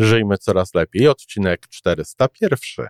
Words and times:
Żyjmy 0.00 0.38
coraz 0.38 0.74
lepiej, 0.74 1.08
odcinek 1.08 1.60
401. 1.68 2.86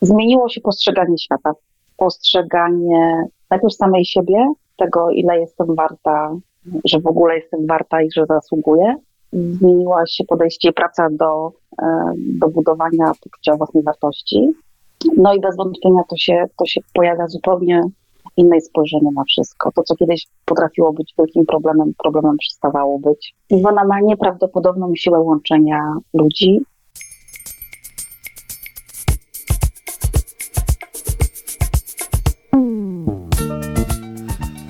Zmieniło 0.00 0.48
się 0.48 0.60
postrzeganie 0.60 1.18
świata. 1.18 1.52
Postrzeganie 1.96 3.24
najpierw 3.50 3.74
samej 3.74 4.04
siebie, 4.04 4.52
tego 4.76 5.10
ile 5.10 5.40
jestem 5.40 5.74
warta, 5.76 6.36
że 6.84 7.00
w 7.00 7.06
ogóle 7.06 7.36
jestem 7.36 7.66
warta 7.66 8.02
i 8.02 8.10
że 8.10 8.26
zasługuję. 8.26 8.96
Zmieniła 9.32 10.06
się 10.06 10.24
podejście 10.24 10.68
i 10.68 10.72
praca 10.72 11.08
do, 11.10 11.52
e, 11.82 12.12
do 12.16 12.48
budowania 12.48 13.12
poczucia 13.24 13.56
własnej 13.56 13.82
wartości. 13.82 14.52
No 15.16 15.34
i 15.34 15.40
bez 15.40 15.56
wątpienia 15.56 16.02
to 16.10 16.16
się, 16.16 16.44
to 16.58 16.66
się 16.66 16.80
pojawia 16.94 17.28
zupełnie 17.28 17.82
inne 18.36 18.60
spojrzenie 18.60 19.10
na 19.14 19.24
wszystko. 19.24 19.72
To, 19.72 19.82
co 19.82 19.96
kiedyś 19.96 20.26
potrafiło 20.44 20.92
być 20.92 21.14
wielkim 21.18 21.46
problemem, 21.46 21.92
problemem 21.98 22.36
przestawało 22.36 22.98
być. 22.98 23.34
Iwona 23.50 23.84
ma 23.84 24.00
nieprawdopodobną 24.00 24.92
siłę 24.96 25.18
łączenia 25.18 25.94
ludzi. 26.14 26.60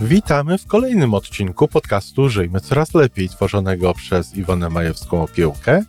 Witamy 0.00 0.58
w 0.58 0.66
kolejnym 0.66 1.14
odcinku 1.14 1.68
podcastu 1.68 2.28
Żyjmy 2.28 2.60
Coraz 2.60 2.94
Lepiej, 2.94 3.28
tworzonego 3.28 3.94
przez 3.94 4.36
Iwonę 4.36 4.70
Majewską 4.70 5.22
Opiełkę 5.22 5.82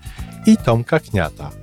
i 0.45 0.57
Tomka 0.57 0.99
Kniata. 0.99 1.62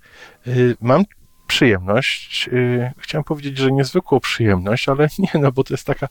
E, 0.47 0.51
mam 0.81 1.03
przyjemność, 1.47 2.47
yy, 2.51 2.91
chciałem 2.97 3.23
powiedzieć, 3.23 3.57
że 3.57 3.71
niezwykłą 3.71 4.19
przyjemność, 4.19 4.89
ale 4.89 5.07
nie, 5.19 5.41
no 5.41 5.51
bo 5.51 5.63
to 5.63 5.73
jest 5.73 5.85
taka 5.85 6.07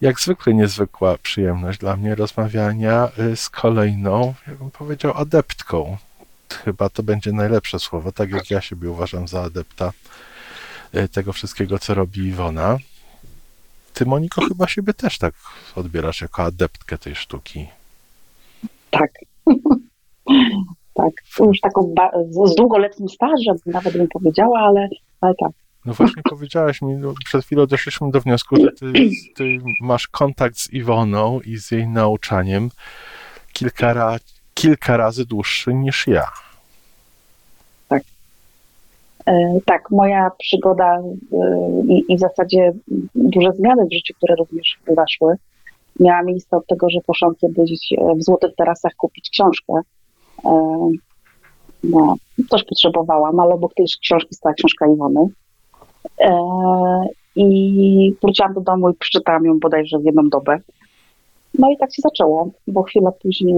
jak 0.00 0.20
zwykle 0.20 0.54
niezwykła 0.54 1.18
przyjemność 1.18 1.78
dla 1.78 1.96
mnie 1.96 2.14
rozmawiania 2.14 3.08
yy, 3.18 3.36
z 3.36 3.50
kolejną, 3.50 4.34
jakbym 4.46 4.70
powiedział, 4.70 5.12
adeptką. 5.16 5.96
Chyba 6.64 6.88
to 6.88 7.02
będzie 7.02 7.32
najlepsze 7.32 7.78
słowo, 7.78 8.12
tak 8.12 8.30
jak 8.30 8.50
ja 8.50 8.60
siebie 8.60 8.90
uważam 8.90 9.28
za 9.28 9.42
adepta 9.42 9.92
tego 11.12 11.32
wszystkiego, 11.32 11.78
co 11.78 11.94
robi 11.94 12.20
Iwona. 12.20 12.78
Ty, 13.94 14.06
Moniko, 14.06 14.40
chyba 14.48 14.68
siebie 14.68 14.94
też 14.94 15.18
tak 15.18 15.34
odbierasz 15.76 16.20
jako 16.20 16.42
adeptkę 16.42 16.98
tej 16.98 17.14
sztuki. 17.14 17.68
Tak. 18.90 19.10
tak, 21.00 21.46
już 21.46 21.60
taką 21.60 21.94
z 22.30 22.54
długoletnim 22.54 23.08
stażem, 23.08 23.56
nawet 23.66 23.96
bym 23.96 24.08
powiedziała, 24.08 24.60
ale, 24.60 24.88
ale 25.20 25.34
tak. 25.34 25.50
No 25.86 25.94
właśnie 25.94 26.22
powiedziałaś 26.30 26.82
mi, 26.82 26.94
no, 26.94 27.14
przed 27.24 27.44
chwilą 27.44 27.66
doszliśmy 27.66 28.10
do 28.10 28.20
wniosku, 28.20 28.56
że 28.56 28.72
ty, 28.72 28.92
ty, 29.34 29.58
masz 29.80 30.08
kontakt 30.08 30.58
z 30.58 30.72
Iwoną 30.72 31.40
i 31.40 31.58
z 31.58 31.70
jej 31.70 31.88
nauczaniem 31.88 32.70
kilka, 33.52 33.92
ra, 33.92 34.16
kilka 34.54 34.96
razy 34.96 35.26
dłuższy 35.26 35.74
niż 35.74 36.06
ja. 36.06 36.26
Tak. 37.88 38.02
E, 39.26 39.58
tak, 39.64 39.90
moja 39.90 40.30
przygoda 40.38 40.98
e, 40.98 41.02
i, 41.88 42.12
i 42.12 42.16
w 42.16 42.20
zasadzie 42.20 42.72
duże 43.14 43.52
zmiany 43.52 43.86
w 43.86 43.92
życiu, 43.92 44.14
które 44.14 44.36
również 44.36 44.78
weszły, 44.96 45.34
miała 46.00 46.22
miejsce 46.22 46.56
od 46.56 46.66
tego, 46.66 46.90
że 46.90 47.00
poszłam 47.06 47.34
kiedyś 47.34 47.88
w 48.16 48.22
Złotych 48.22 48.54
Tarasach 48.56 48.92
kupić 48.94 49.30
książkę 49.30 49.72
E, 49.74 49.99
no, 51.84 52.16
coś 52.50 52.64
potrzebowałam, 52.64 53.40
ale 53.40 53.54
obok 53.54 53.74
tej 53.74 53.86
książki 54.02 54.34
stała 54.34 54.54
książka 54.54 54.86
Iwony. 54.86 55.26
E, 56.20 56.38
I 57.36 58.14
wróciłam 58.22 58.54
do 58.54 58.60
domu 58.60 58.90
i 58.90 58.94
przeczytałam 58.94 59.44
ją 59.44 59.58
bodajże 59.58 59.98
w 59.98 60.04
jedną 60.04 60.28
dobę. 60.28 60.58
No 61.58 61.70
i 61.70 61.76
tak 61.76 61.94
się 61.94 62.02
zaczęło, 62.02 62.50
bo 62.66 62.82
chwilę 62.82 63.12
później, 63.22 63.54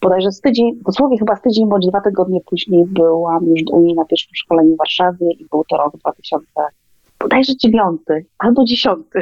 bodajże 0.00 0.32
z 0.32 0.40
tydzień, 0.40 0.80
dosłownie 0.86 1.18
chyba 1.18 1.36
z 1.36 1.42
tydzień 1.42 1.68
bądź 1.68 1.86
dwa 1.86 2.00
tygodnie 2.00 2.40
później 2.40 2.84
byłam 2.86 3.46
już 3.46 3.60
u 3.72 3.80
niej 3.80 3.94
na 3.94 4.04
pierwszym 4.04 4.34
szkoleniu 4.34 4.74
w 4.74 4.78
Warszawie 4.78 5.32
i 5.32 5.46
był 5.50 5.64
to 5.70 5.76
rok 5.76 5.96
2000, 5.96 6.46
bodajże 7.20 7.56
dziewiąty 7.56 8.26
albo 8.38 8.64
dziesiąty. 8.64 9.20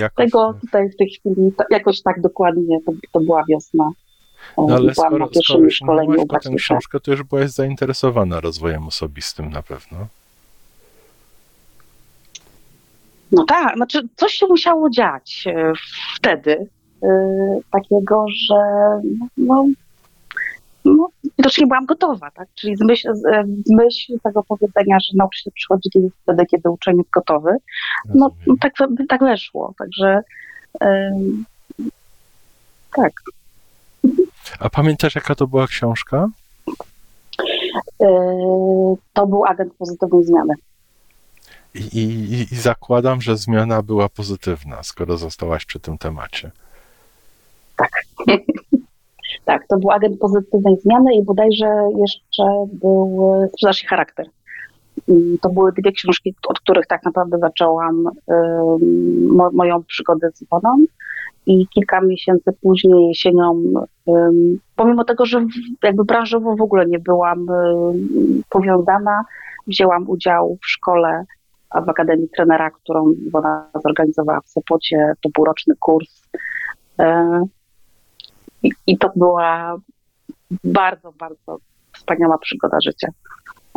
Jakoś 0.00 0.16
Tego 0.16 0.54
tutaj 0.60 0.90
w 0.90 0.96
tej 0.96 1.10
chwili, 1.10 1.52
jakoś 1.70 2.02
tak 2.02 2.20
dokładnie, 2.20 2.78
to, 2.86 2.92
to 3.12 3.20
była 3.20 3.44
wiosna. 3.48 3.90
No 4.58 4.74
ale 4.74 4.94
skoro, 4.94 5.28
skoro 5.44 5.70
szkoleniu 5.70 6.26
po 6.26 6.40
tę 6.40 6.50
książkę, 6.56 7.00
to 7.00 7.10
już 7.10 7.22
byłaś 7.22 7.50
zainteresowana 7.50 8.40
rozwojem 8.40 8.86
osobistym 8.86 9.50
na 9.50 9.62
pewno. 9.62 10.06
No 13.32 13.44
tak, 13.44 13.76
znaczy 13.76 14.08
coś 14.16 14.32
się 14.32 14.46
musiało 14.46 14.90
dziać 14.90 15.44
e, 15.46 15.72
wtedy, 16.16 16.66
yy, 17.02 17.08
takiego, 17.70 18.24
że 18.48 18.54
no, 19.36 19.66
no, 20.84 21.08
widocznie 21.38 21.66
byłam 21.66 21.86
gotowa, 21.86 22.30
tak? 22.30 22.48
Czyli 22.54 22.76
z 22.76 22.80
myśl, 22.80 23.14
z 23.66 23.70
myśl 23.70 24.18
tego 24.22 24.42
powiedzenia, 24.42 24.98
że 25.00 25.16
nauczyciel 25.16 25.52
przychodzi 25.52 25.90
wtedy, 26.22 26.46
kiedy 26.46 26.70
uczeń 26.70 26.96
jest 26.96 27.10
gotowy, 27.10 27.50
no, 28.14 28.30
no 28.46 28.54
tak, 28.60 28.72
tak 29.08 29.20
weszło, 29.20 29.74
także 29.78 30.22
yy, 30.80 31.88
tak. 32.96 33.12
A 34.58 34.70
pamiętasz, 34.70 35.14
jaka 35.14 35.34
to 35.34 35.46
była 35.46 35.66
książka? 35.66 36.28
E, 38.00 38.06
to 39.12 39.26
był 39.26 39.44
agent 39.44 39.74
pozytywnej 39.74 40.24
zmiany. 40.24 40.54
I, 41.74 41.98
i, 41.98 42.32
I, 42.52 42.56
zakładam, 42.56 43.20
że 43.20 43.36
zmiana 43.36 43.82
była 43.82 44.08
pozytywna, 44.08 44.82
skoro 44.82 45.16
zostałaś 45.16 45.64
przy 45.64 45.80
tym 45.80 45.98
temacie. 45.98 46.50
Tak. 47.76 47.90
tak, 49.44 49.66
to 49.68 49.78
był 49.78 49.90
agent 49.90 50.18
pozytywnej 50.18 50.76
zmiany 50.80 51.14
i 51.14 51.22
bodajże 51.24 51.66
jeszcze 52.00 52.66
był 52.72 53.22
Sprzedaż 53.52 53.82
i 53.82 53.86
charakter. 53.86 54.26
To 55.40 55.48
były 55.48 55.72
dwie 55.72 55.92
książki, 55.92 56.34
od 56.48 56.60
których 56.60 56.86
tak 56.86 57.04
naprawdę 57.04 57.38
zaczęłam 57.38 58.04
mo 59.28 59.50
moją 59.52 59.84
przygodę 59.84 60.30
z 60.34 60.42
Iwoną 60.42 60.84
i 61.46 61.66
kilka 61.68 62.00
miesięcy 62.00 62.52
później 62.62 63.08
jesienią, 63.08 63.62
pomimo 64.76 65.04
tego, 65.04 65.26
że 65.26 65.44
jakby 65.82 66.04
branżowo 66.04 66.56
w 66.56 66.62
ogóle 66.62 66.86
nie 66.86 66.98
byłam 66.98 67.46
powiązana, 68.50 69.24
wzięłam 69.66 70.04
udział 70.08 70.58
w 70.62 70.66
szkole 70.66 71.24
w 71.86 71.88
Akademii 71.88 72.28
Trenera, 72.28 72.70
którą 72.70 73.14
ona 73.32 73.70
zorganizowała 73.82 74.40
w 74.40 74.48
Sopocie. 74.48 75.12
To 75.22 75.28
był 75.34 75.44
roczny 75.44 75.74
kurs. 75.80 76.28
E, 76.98 77.42
I, 78.86 78.98
to 78.98 79.10
była 79.16 79.76
bardzo, 80.64 81.12
bardzo 81.12 81.58
wspaniała 81.92 82.38
przygoda 82.38 82.76
życia. 82.84 83.08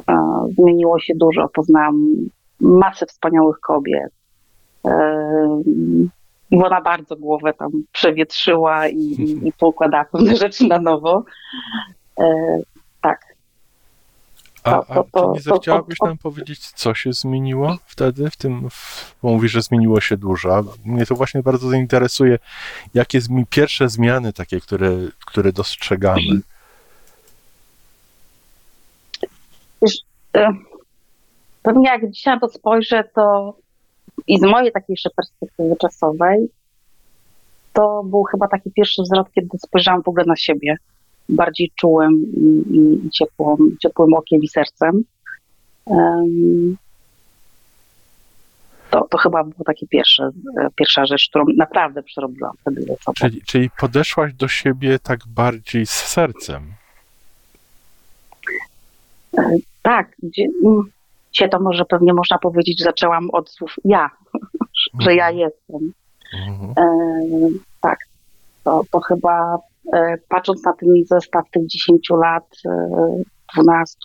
E, 0.09 0.45
zmieniło 0.57 0.99
się 0.99 1.13
dużo, 1.15 1.49
poznałam 1.53 2.05
masę 2.59 3.05
wspaniałych 3.05 3.59
kobiet. 3.59 4.11
E, 6.51 6.55
Iwona 6.55 6.81
bardzo 6.81 7.15
głowę 7.15 7.53
tam 7.53 7.71
przewietrzyła 7.91 8.87
i, 8.87 8.97
i, 8.97 9.47
i 9.47 9.53
poukładała 9.53 10.05
pewne 10.05 10.35
rzeczy 10.45 10.67
na 10.67 10.79
nowo. 10.79 11.23
E, 12.19 12.25
tak. 13.01 13.35
A, 14.63 14.71
a 14.71 14.81
to, 14.81 15.05
to, 15.11 15.33
nie 15.33 15.41
zechciałabyś 15.41 15.99
nam 15.99 16.17
powiedzieć, 16.17 16.71
co 16.71 16.93
się 16.93 17.13
zmieniło 17.13 17.77
wtedy 17.85 18.29
w 18.29 18.35
tym, 18.37 18.69
w, 18.69 19.15
bo 19.23 19.29
mówisz, 19.29 19.51
że 19.51 19.61
zmieniło 19.61 20.01
się 20.01 20.17
dużo. 20.17 20.63
Mnie 20.85 21.05
to 21.05 21.15
właśnie 21.15 21.43
bardzo 21.43 21.69
zainteresuje, 21.69 22.39
jakie 22.93 23.19
mi 23.29 23.45
pierwsze 23.45 23.89
zmiany 23.89 24.33
takie, 24.33 24.61
które, 24.61 24.91
które 25.25 25.53
dostrzegamy. 25.53 26.41
Wiesz, 29.81 29.97
e, 30.37 30.53
pewnie 31.63 31.89
jak 31.89 32.11
dzisiaj 32.11 32.39
to 32.39 32.49
spojrzę, 32.49 33.03
to 33.15 33.55
i 34.27 34.39
z 34.39 34.41
mojej 34.41 34.71
takiej 34.71 34.93
jeszcze 34.93 35.09
perspektywy 35.09 35.75
czasowej, 35.81 36.49
to 37.73 38.03
był 38.03 38.23
chyba 38.23 38.47
taki 38.47 38.71
pierwszy 38.71 39.01
wzrok, 39.01 39.29
kiedy 39.35 39.57
spojrzałam 39.57 40.03
w 40.03 40.07
ogóle 40.07 40.25
na 40.25 40.35
siebie 40.35 40.77
bardziej 41.29 41.71
czułym 41.75 42.13
i, 42.13 42.63
i 42.77 43.09
ciepłym, 43.09 43.77
ciepłym 43.81 44.13
okiem 44.13 44.41
i 44.41 44.47
sercem. 44.47 45.03
Um, 45.85 46.77
to, 48.89 49.07
to 49.09 49.17
chyba 49.17 49.43
było 49.43 49.63
takie 49.65 49.87
pierwsze, 49.87 50.29
pierwsza 50.75 51.05
rzecz, 51.05 51.29
którą 51.29 51.45
naprawdę 51.57 52.03
przerobiłam 52.03 52.51
wtedy 52.61 52.81
ze 52.81 52.95
sobą. 52.95 53.13
Czyli, 53.15 53.41
czyli 53.41 53.69
podeszłaś 53.79 54.33
do 54.33 54.47
siebie 54.47 54.99
tak 54.99 55.19
bardziej 55.27 55.85
z 55.85 55.91
sercem. 55.91 56.73
Tak, 59.81 60.15
gdzie, 60.23 60.47
dzisiaj 61.35 61.49
to 61.49 61.59
może 61.59 61.85
pewnie 61.85 62.13
można 62.13 62.37
powiedzieć, 62.37 62.79
że 62.79 62.85
zaczęłam 62.85 63.29
od 63.29 63.49
słów 63.49 63.75
ja, 63.85 64.09
że 65.03 65.15
ja 65.15 65.31
jestem. 65.31 65.91
Mhm. 66.33 66.73
tak, 67.81 67.97
to, 68.63 68.83
to 68.91 68.99
chyba 68.99 69.57
patrząc 70.29 70.65
na 70.65 70.73
ten 70.73 70.89
zestaw 71.05 71.43
tych 71.51 71.67
10 71.67 72.09
lat, 72.09 72.43
12, 73.53 73.97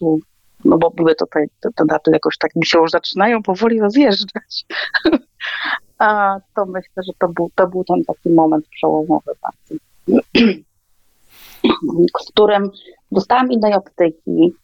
no 0.65 0.79
bo 0.79 0.91
były 0.91 1.15
tutaj 1.15 1.47
te, 1.61 1.69
te 1.77 1.85
daty 1.87 2.11
jakoś 2.11 2.38
tak 2.38 2.56
mi 2.56 2.67
się 2.67 2.79
już 2.79 2.91
zaczynają 2.91 3.43
powoli 3.43 3.81
rozjeżdżać. 3.81 4.65
A 5.99 6.37
to 6.56 6.67
myślę, 6.67 7.03
że 7.06 7.12
to 7.19 7.29
był, 7.29 7.50
to 7.55 7.67
był 7.67 7.85
ten 7.85 8.05
taki 8.05 8.31
moment 8.31 8.67
przełomowy 8.69 9.33
bardzo, 9.43 9.83
z 12.25 12.31
którym 12.31 12.71
dostałam 13.12 13.53
innej 13.53 13.75
optyki. 13.75 14.55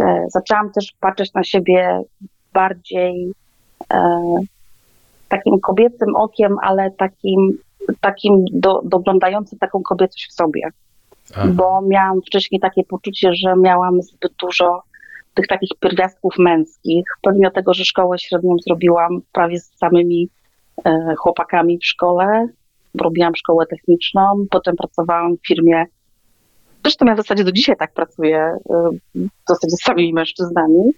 E, 0.00 0.24
zaczęłam 0.28 0.72
też 0.72 0.92
patrzeć 1.00 1.32
na 1.34 1.44
siebie 1.44 2.00
bardziej 2.52 3.32
e, 3.92 4.22
takim 5.28 5.60
kobiecym 5.60 6.16
okiem, 6.16 6.56
ale 6.62 6.90
takim, 6.90 7.58
takim 8.00 8.44
do, 8.52 8.82
doglądającym 8.84 9.58
taką 9.58 9.82
kobiecość 9.82 10.28
w 10.30 10.32
sobie. 10.32 10.62
Bo 11.54 11.82
miałam 11.82 12.22
wcześniej 12.22 12.60
takie 12.60 12.84
poczucie, 12.84 13.34
że 13.34 13.56
miałam 13.56 14.02
zbyt 14.02 14.32
dużo 14.40 14.82
tych 15.34 15.46
takich 15.46 15.70
pierwiastków 15.80 16.38
męskich, 16.38 17.04
pomimo 17.22 17.50
tego, 17.50 17.74
że 17.74 17.84
szkołę 17.84 18.18
średnią 18.18 18.56
zrobiłam 18.66 19.20
prawie 19.32 19.60
z 19.60 19.78
samymi 19.78 20.28
e, 20.84 21.14
chłopakami 21.18 21.78
w 21.78 21.86
szkole, 21.86 22.48
robiłam 23.00 23.36
szkołę 23.36 23.66
techniczną, 23.66 24.46
potem 24.50 24.76
pracowałam 24.76 25.36
w 25.36 25.46
firmie, 25.46 25.84
zresztą 26.82 27.06
ja 27.06 27.14
w 27.14 27.16
zasadzie 27.16 27.44
do 27.44 27.52
dzisiaj 27.52 27.76
tak 27.76 27.92
pracuję, 27.92 28.38
e, 28.38 28.90
w 29.14 29.48
zasadzie 29.48 29.76
z 29.76 29.82
samymi 29.82 30.12
mężczyznami. 30.12 30.92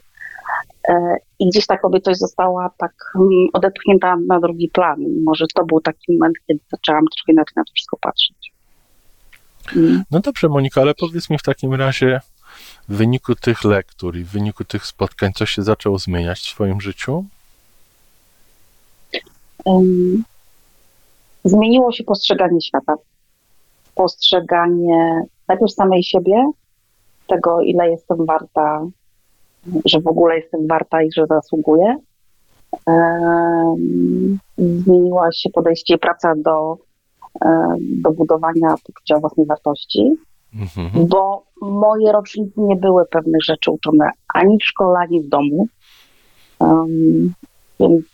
E, 0.88 1.16
I 1.38 1.48
gdzieś 1.48 1.66
ta 1.66 1.78
kobiecość 1.78 2.20
została 2.20 2.70
tak 2.78 2.92
mm, 3.16 3.48
odepchnięta 3.52 4.16
na 4.26 4.40
drugi 4.40 4.68
plan. 4.68 4.98
Może 5.24 5.46
to 5.54 5.64
był 5.64 5.80
taki 5.80 6.12
moment, 6.12 6.36
kiedy 6.46 6.60
zaczęłam 6.72 7.04
troszkę 7.12 7.32
inaczej 7.32 7.52
na 7.56 7.64
to 7.64 7.72
wszystko 7.74 7.96
patrzeć. 8.00 8.52
Mm. 9.76 10.02
No 10.10 10.20
dobrze, 10.20 10.48
Monika, 10.48 10.80
ale 10.80 10.94
powiedz 10.94 11.30
mi 11.30 11.38
w 11.38 11.42
takim 11.42 11.74
razie, 11.74 12.20
w 12.88 12.96
wyniku 12.96 13.34
tych 13.34 13.64
lektur 13.64 14.16
i 14.16 14.24
w 14.24 14.28
wyniku 14.28 14.64
tych 14.64 14.86
spotkań 14.86 15.32
coś 15.32 15.50
się 15.50 15.62
zaczęło 15.62 15.98
zmieniać 15.98 16.40
w 16.40 16.48
swoim 16.48 16.80
życiu? 16.80 17.24
Zmieniło 21.44 21.92
się 21.92 22.04
postrzeganie 22.04 22.60
świata. 22.60 22.94
Postrzeganie 23.94 25.22
najpierw 25.48 25.72
samej 25.72 26.02
siebie, 26.02 26.50
tego 27.26 27.60
ile 27.60 27.90
jestem 27.90 28.26
warta, 28.26 28.86
że 29.84 30.00
w 30.00 30.06
ogóle 30.06 30.36
jestem 30.36 30.66
warta 30.66 31.02
i 31.02 31.12
że 31.12 31.26
zasługuję. 31.26 31.96
Zmieniła 34.58 35.32
się 35.32 35.50
podejście 35.50 35.94
i 35.94 35.98
praca 35.98 36.34
do, 36.36 36.76
do 38.02 38.10
budowania 38.10 38.74
poczucia 38.86 39.18
własnej 39.18 39.46
wartości 39.46 40.16
Mhm. 40.54 41.06
Bo 41.06 41.44
moje 41.60 42.12
roczniki 42.12 42.60
nie 42.60 42.76
były 42.76 43.06
pewnych 43.06 43.44
rzeczy 43.44 43.70
uczone 43.70 44.10
ani 44.34 44.58
w 44.58 44.64
szkole, 44.64 44.98
ani 44.98 45.22
w 45.22 45.28
domu. 45.28 45.68
Więc, 47.80 48.04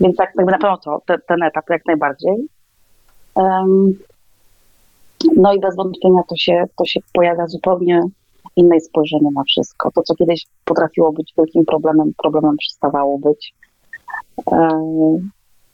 więc 0.00 0.16
jak, 0.18 0.34
na 0.34 0.58
pewno 0.58 0.78
to, 0.78 1.02
te, 1.06 1.18
ten 1.18 1.42
etap 1.42 1.70
jak 1.70 1.86
najbardziej. 1.86 2.48
No 5.36 5.52
i 5.54 5.60
bez 5.60 5.76
wątpienia 5.76 6.22
to 6.28 6.36
się, 6.36 6.64
to 6.76 6.84
się 6.84 7.00
pojawia 7.12 7.46
zupełnie 7.46 8.02
inne 8.56 8.80
spojrzenie 8.80 9.30
na 9.34 9.42
wszystko. 9.42 9.90
To, 9.90 10.02
co 10.02 10.14
kiedyś 10.14 10.46
potrafiło 10.64 11.12
być 11.12 11.34
wielkim 11.38 11.64
problemem, 11.64 12.12
problemem 12.16 12.56
przestawało 12.56 13.18
być 13.18 13.54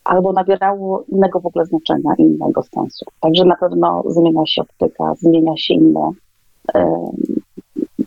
albo 0.05 0.33
nabierało 0.33 1.05
innego 1.09 1.41
w 1.41 1.47
ogóle 1.47 1.67
znaczenia, 1.67 2.15
innego 2.19 2.63
sensu. 2.63 3.05
Także 3.21 3.45
na 3.45 3.57
pewno 3.57 4.03
zmienia 4.07 4.47
się 4.47 4.63
optyka, 4.63 5.15
zmienia 5.15 5.57
się 5.57 5.75
inne, 5.75 6.11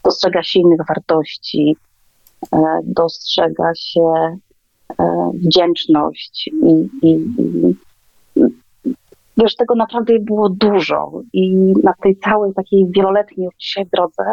dostrzega 0.04 0.44
się 0.44 0.60
innych 0.60 0.82
wartości, 0.88 1.76
e, 2.54 2.80
dostrzega 2.84 3.72
się 3.76 4.38
e, 5.00 5.32
wdzięczność 5.34 6.48
i, 6.48 6.90
i, 7.08 7.12
i 7.12 7.76
wiesz, 9.38 9.56
tego 9.56 9.76
naprawdę 9.76 10.20
było 10.20 10.50
dużo 10.50 11.12
i 11.34 11.56
na 11.84 11.94
tej 12.02 12.18
całej 12.18 12.54
takiej 12.54 12.88
wieloletniej 12.90 13.46
już 13.46 13.56
dzisiaj 13.56 13.86
drodze 13.94 14.24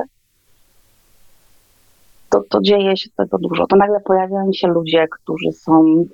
to, 2.35 2.43
to 2.49 2.61
dzieje 2.61 2.97
się 2.97 3.11
tego 3.17 3.39
dużo. 3.39 3.67
To 3.67 3.77
nagle 3.77 4.01
pojawiają 4.01 4.53
się 4.53 4.69
ludzie, 4.69 5.07
którzy 5.11 5.53
są 5.53 6.05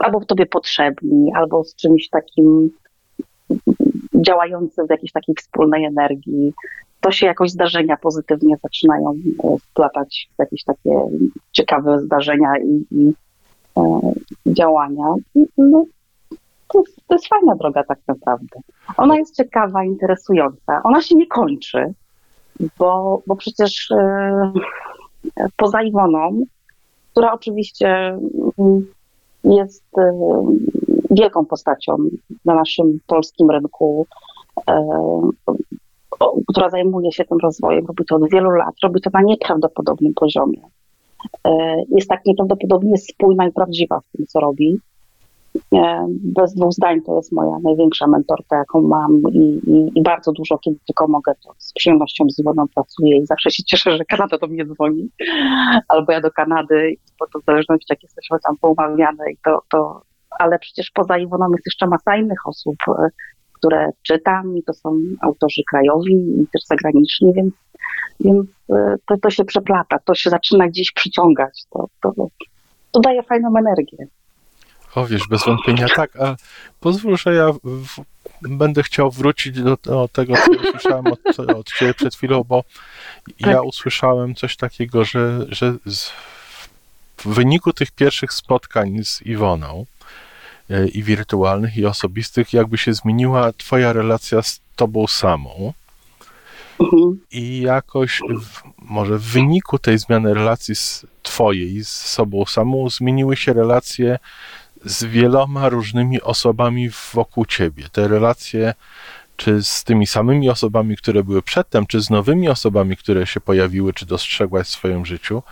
albo 0.00 0.20
w 0.20 0.26
tobie 0.26 0.46
potrzebni, 0.46 1.32
albo 1.34 1.64
z 1.64 1.74
czymś 1.74 2.08
takim 2.08 2.70
działającym 4.14 4.86
w 4.86 4.90
jakiejś 4.90 5.12
takiej 5.12 5.34
wspólnej 5.34 5.84
energii. 5.84 6.52
To 7.00 7.10
się 7.10 7.26
jakoś 7.26 7.50
zdarzenia 7.50 7.96
pozytywnie 7.96 8.56
zaczynają 8.62 9.10
e, 9.44 9.56
wplatać 9.58 10.28
w 10.36 10.38
jakieś 10.38 10.64
takie 10.64 10.90
ciekawe 11.52 11.98
zdarzenia 12.00 12.52
i, 12.58 12.86
i 12.90 13.12
e, 13.76 14.00
działania. 14.46 15.14
No, 15.58 15.84
to, 16.68 16.78
jest, 16.78 16.96
to 17.06 17.14
jest 17.14 17.28
fajna 17.28 17.56
droga 17.56 17.84
tak 17.84 17.98
naprawdę. 18.08 18.60
Ona 18.96 19.16
jest 19.16 19.36
ciekawa, 19.36 19.84
interesująca. 19.84 20.80
Ona 20.84 21.02
się 21.02 21.14
nie 21.14 21.26
kończy, 21.26 21.94
bo, 22.78 23.22
bo 23.26 23.36
przecież 23.36 23.90
e, 23.90 24.52
poza 25.56 25.82
Iwoną, 25.82 26.42
która 27.12 27.32
oczywiście 27.32 28.18
mm, 28.58 28.86
jest 29.44 29.98
e, 29.98 30.12
wielką 31.10 31.44
postacią 31.44 31.96
na 32.44 32.54
naszym 32.54 33.00
polskim 33.06 33.50
rynku, 33.50 34.06
e, 34.70 34.88
która 36.48 36.70
zajmuje 36.70 37.12
się 37.12 37.24
tym 37.24 37.38
rozwojem. 37.38 37.86
Robi 37.86 38.04
to 38.04 38.16
od 38.16 38.30
wielu 38.30 38.50
lat, 38.50 38.74
robi 38.82 39.00
to 39.00 39.10
na 39.12 39.22
nieprawdopodobnym 39.22 40.14
poziomie. 40.14 40.60
Jest 41.88 42.08
tak 42.08 42.20
nieprawdopodobnie 42.26 42.98
spójna 42.98 43.46
i 43.46 43.52
prawdziwa 43.52 44.00
w 44.00 44.16
tym, 44.16 44.26
co 44.26 44.40
robi. 44.40 44.80
Bez 46.22 46.54
dwóch 46.54 46.72
zdań 46.72 47.02
to 47.02 47.16
jest 47.16 47.32
moja 47.32 47.58
największa 47.62 48.06
mentorka, 48.06 48.56
jaką 48.56 48.80
mam 48.80 49.20
i, 49.32 49.60
i, 49.66 49.98
i 49.98 50.02
bardzo 50.02 50.32
dużo, 50.32 50.58
kiedy 50.58 50.76
tylko 50.86 51.08
mogę, 51.08 51.32
to 51.44 51.52
z 51.58 51.72
przyjemnością 51.72 52.24
z 52.30 52.38
Iwoną 52.38 52.68
pracuję 52.74 53.16
i 53.16 53.26
zawsze 53.26 53.50
się 53.50 53.64
cieszę, 53.64 53.96
że 53.96 54.04
Kanada 54.04 54.38
do 54.38 54.46
mnie 54.46 54.66
dzwoni, 54.66 55.08
albo 55.88 56.12
ja 56.12 56.20
do 56.20 56.30
Kanady, 56.30 56.94
bo 57.20 57.26
to 57.26 57.38
w 57.38 57.44
zależności 57.44 57.86
jak 57.90 58.02
jesteśmy 58.02 58.38
tam 58.46 58.56
poumawiane 58.60 59.30
i 59.32 59.36
to, 59.44 59.62
to 59.70 60.02
ale 60.38 60.58
przecież 60.58 60.90
poza 60.90 61.18
Iwoną 61.18 61.50
jest 61.50 61.66
jeszcze 61.66 61.86
masa 61.86 62.16
innych 62.16 62.46
osób, 62.46 62.76
e, 62.88 63.08
które 63.52 63.90
czytam 64.02 64.56
i 64.56 64.62
to 64.62 64.72
są 64.72 64.98
autorzy 65.20 65.62
krajowi 65.70 66.14
i 66.14 66.46
też 66.52 66.62
zagraniczni, 66.64 67.32
więc, 67.32 67.54
więc 68.20 68.46
e, 68.70 68.94
to, 69.06 69.16
to 69.22 69.30
się 69.30 69.44
przeplata, 69.44 69.98
to 70.04 70.14
się 70.14 70.30
zaczyna 70.30 70.68
gdzieś 70.68 70.92
przyciągać, 70.92 71.64
to, 71.70 71.86
to, 72.02 72.12
to 72.92 73.00
daje 73.00 73.22
fajną 73.22 73.48
energię. 73.58 74.06
O 74.98 75.06
wiesz, 75.06 75.28
bez 75.28 75.44
wątpienia 75.44 75.86
tak, 75.96 76.16
a 76.16 76.36
pozwól, 76.80 77.16
że 77.16 77.34
ja 77.34 77.52
w, 77.52 78.04
będę 78.42 78.82
chciał 78.82 79.10
wrócić 79.10 79.62
do, 79.62 79.78
do 79.82 80.08
tego, 80.12 80.34
co 80.36 80.52
usłyszałem 80.68 81.06
od, 81.06 81.40
od 81.50 81.72
Ciebie 81.72 81.94
przed 81.94 82.14
chwilą, 82.14 82.44
bo 82.44 82.64
tak. 83.40 83.50
ja 83.50 83.62
usłyszałem 83.62 84.34
coś 84.34 84.56
takiego, 84.56 85.04
że, 85.04 85.46
że 85.48 85.74
z, 85.86 86.10
w 87.16 87.28
wyniku 87.28 87.72
tych 87.72 87.90
pierwszych 87.90 88.32
spotkań 88.32 89.04
z 89.04 89.22
Iwoną 89.22 89.86
e, 90.70 90.88
i 90.88 91.02
wirtualnych, 91.02 91.76
i 91.76 91.86
osobistych, 91.86 92.52
jakby 92.52 92.78
się 92.78 92.94
zmieniła 92.94 93.52
Twoja 93.52 93.92
relacja 93.92 94.42
z 94.42 94.60
Tobą 94.76 95.06
samą. 95.06 95.72
Mhm. 96.80 97.20
I 97.30 97.60
jakoś, 97.60 98.20
w, 98.40 98.62
może 98.78 99.18
w 99.18 99.22
wyniku 99.22 99.78
tej 99.78 99.98
zmiany 99.98 100.34
relacji 100.34 100.74
z 100.76 101.06
Twojej 101.22 101.84
z 101.84 101.88
sobą 101.88 102.46
samą, 102.46 102.90
zmieniły 102.90 103.36
się 103.36 103.52
relacje 103.52 104.18
z 104.84 105.04
wieloma 105.04 105.68
różnymi 105.68 106.22
osobami 106.22 106.90
wokół 107.14 107.46
ciebie. 107.46 107.84
Te 107.92 108.08
relacje, 108.08 108.74
czy 109.36 109.64
z 109.64 109.84
tymi 109.84 110.06
samymi 110.06 110.50
osobami, 110.50 110.96
które 110.96 111.24
były 111.24 111.42
przedtem, 111.42 111.86
czy 111.86 112.00
z 112.00 112.10
nowymi 112.10 112.48
osobami, 112.48 112.96
które 112.96 113.26
się 113.26 113.40
pojawiły, 113.40 113.92
czy 113.92 114.06
dostrzegłaś 114.06 114.66
w 114.66 114.70
swoim 114.70 115.06
życiu, 115.06 115.42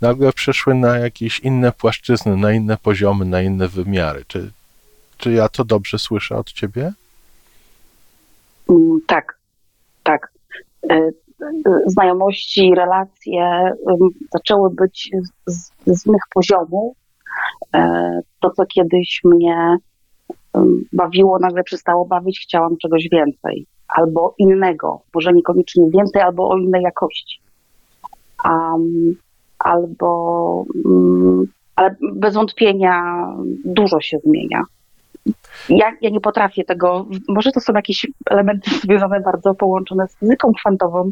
nagle 0.00 0.32
przeszły 0.32 0.74
na 0.74 0.98
jakieś 0.98 1.38
inne 1.38 1.72
płaszczyzny, 1.72 2.36
na 2.36 2.52
inne 2.52 2.76
poziomy, 2.76 3.24
na 3.24 3.42
inne 3.42 3.68
wymiary. 3.68 4.24
Czy, 4.28 4.50
czy 5.18 5.32
ja 5.32 5.48
to 5.48 5.64
dobrze 5.64 5.98
słyszę 5.98 6.36
od 6.36 6.52
ciebie? 6.52 6.92
Mm, 8.70 9.00
tak, 9.06 9.38
tak. 10.02 10.32
E, 10.90 11.10
znajomości, 11.86 12.74
relacje 12.76 13.72
zaczęły 14.32 14.70
być 14.70 15.10
z, 15.46 15.70
z 15.86 16.06
innych 16.06 16.22
poziomów, 16.34 16.96
to, 18.40 18.50
co 18.50 18.66
kiedyś 18.66 19.20
mnie 19.24 19.76
bawiło, 20.92 21.38
nagle 21.38 21.62
przestało 21.62 22.04
bawić, 22.04 22.40
chciałam 22.40 22.76
czegoś 22.76 23.08
więcej. 23.12 23.66
albo 23.88 24.34
innego, 24.38 25.02
może 25.14 25.32
niekoniecznie 25.32 25.90
więcej, 25.90 26.22
albo 26.22 26.48
o 26.48 26.56
innej 26.56 26.82
jakości. 26.82 27.40
Um, 28.44 29.16
albo, 29.58 30.64
um, 30.84 31.46
ale 31.76 31.96
bez 32.12 32.34
wątpienia 32.34 33.26
dużo 33.64 34.00
się 34.00 34.18
zmienia. 34.18 34.62
Ja, 35.68 35.92
ja 36.00 36.10
nie 36.10 36.20
potrafię 36.20 36.64
tego, 36.64 37.06
może 37.28 37.52
to 37.52 37.60
są 37.60 37.72
jakieś 37.72 38.06
elementy 38.30 38.70
związane 38.84 39.20
bardzo 39.20 39.54
połączone 39.54 40.08
z 40.08 40.18
fizyką 40.18 40.52
kwantową, 40.52 41.10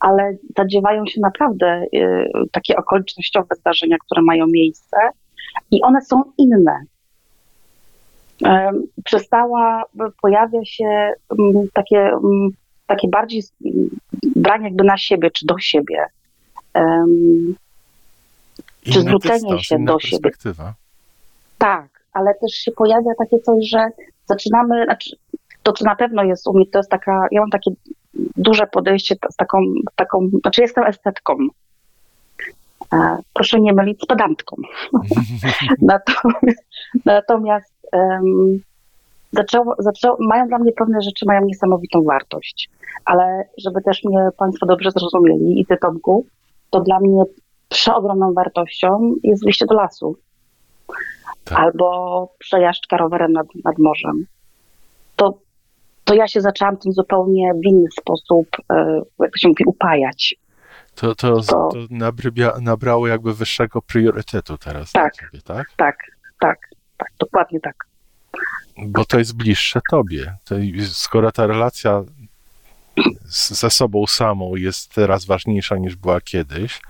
ale 0.00 0.36
zadziewają 0.56 1.06
się 1.06 1.20
naprawdę 1.20 1.86
y, 1.94 2.28
takie 2.52 2.76
okolicznościowe 2.76 3.54
zdarzenia, 3.54 3.96
które 4.06 4.22
mają 4.22 4.46
miejsce 4.46 4.96
i 5.70 5.82
one 5.82 6.02
są 6.02 6.22
inne. 6.38 6.84
Przestała, 9.04 9.82
pojawia 10.22 10.64
się 10.64 11.12
y, 11.32 11.36
takie, 11.72 12.10
takie 12.86 13.08
bardziej 13.08 13.42
branie 14.36 14.64
jakby 14.64 14.84
na 14.84 14.98
siebie 14.98 15.30
czy 15.30 15.46
do 15.46 15.58
siebie. 15.58 16.04
czy 18.92 19.00
zwrócenie 19.00 19.64
się 19.64 19.84
do 19.84 20.00
siebie. 20.00 20.30
Tak, 21.58 22.04
ale 22.12 22.34
też 22.34 22.52
się 22.52 22.72
pojawia 22.72 23.10
takie 23.18 23.38
coś, 23.38 23.68
że 23.68 23.88
zaczynamy, 24.26 24.84
znaczy, 24.84 25.16
to 25.62 25.72
co 25.72 25.84
na 25.84 25.96
pewno 25.96 26.24
jest 26.24 26.46
u 26.46 26.52
mnie, 26.52 26.66
to 26.66 26.78
jest 26.78 26.90
taka, 26.90 27.26
ja 27.30 27.40
mam 27.40 27.50
takie 27.50 27.70
duże 28.36 28.66
podejście 28.66 29.16
z 29.30 29.36
taką, 29.36 29.58
taką 29.96 30.28
znaczy 30.40 30.62
jestem 30.62 30.84
estetką. 30.84 31.36
E, 32.94 33.18
proszę 33.34 33.60
nie 33.60 33.72
mylić 33.72 34.02
z 34.02 34.06
pedantką. 34.06 34.56
natomiast 35.82 36.64
natomiast 37.04 37.74
um, 37.92 38.60
zaczęło, 39.32 39.74
zaczęło, 39.78 40.16
mają 40.20 40.48
dla 40.48 40.58
mnie 40.58 40.72
pewne 40.72 41.02
rzeczy, 41.02 41.26
mają 41.26 41.44
niesamowitą 41.44 42.02
wartość. 42.02 42.70
Ale 43.04 43.48
żeby 43.58 43.82
też 43.82 44.04
mnie 44.04 44.28
Państwo 44.38 44.66
dobrze 44.66 44.90
zrozumieli 44.90 45.60
i 45.60 45.66
Ty 45.66 45.76
Tomku, 45.76 46.26
to 46.70 46.80
dla 46.80 47.00
mnie 47.00 47.22
przeogromną 47.68 48.32
wartością 48.32 49.14
jest 49.22 49.44
wyjście 49.44 49.66
do 49.66 49.74
lasu. 49.74 50.16
Tak. 51.44 51.58
Albo 51.58 52.28
przejażdżka 52.38 52.96
rowerem 52.96 53.32
nad, 53.32 53.46
nad 53.64 53.78
morzem. 53.78 54.26
To 55.16 55.38
to 56.04 56.14
ja 56.14 56.28
się 56.28 56.40
zaczęłam 56.40 56.76
tym 56.76 56.92
zupełnie 56.92 57.52
w 57.54 57.66
inny 57.66 57.88
sposób, 58.00 58.48
e, 58.70 59.02
jak 59.20 59.32
to 59.32 59.38
się 59.38 59.48
mówi, 59.48 59.64
upajać. 59.66 60.34
To, 60.94 61.14
to, 61.14 61.40
to, 61.40 61.68
to 61.72 61.78
nabrybia, 61.90 62.52
nabrało 62.60 63.06
jakby 63.06 63.34
wyższego 63.34 63.82
priorytetu 63.82 64.58
teraz. 64.58 64.92
Tak, 64.92 65.14
ciebie, 65.14 65.42
tak, 65.44 65.70
tak, 65.76 65.96
tak, 66.40 66.58
tak, 66.96 67.08
dokładnie 67.18 67.60
tak. 67.60 67.86
Bo 68.78 69.04
to 69.04 69.18
jest 69.18 69.36
bliższe 69.36 69.80
tobie. 69.90 70.36
To, 70.44 70.54
skoro 70.92 71.32
ta 71.32 71.46
relacja 71.46 72.02
ze 73.26 73.70
sobą 73.70 74.06
samą 74.06 74.56
jest 74.56 74.94
teraz 74.94 75.24
ważniejsza 75.24 75.76
niż 75.76 75.96
była 75.96 76.20
kiedyś, 76.20 76.80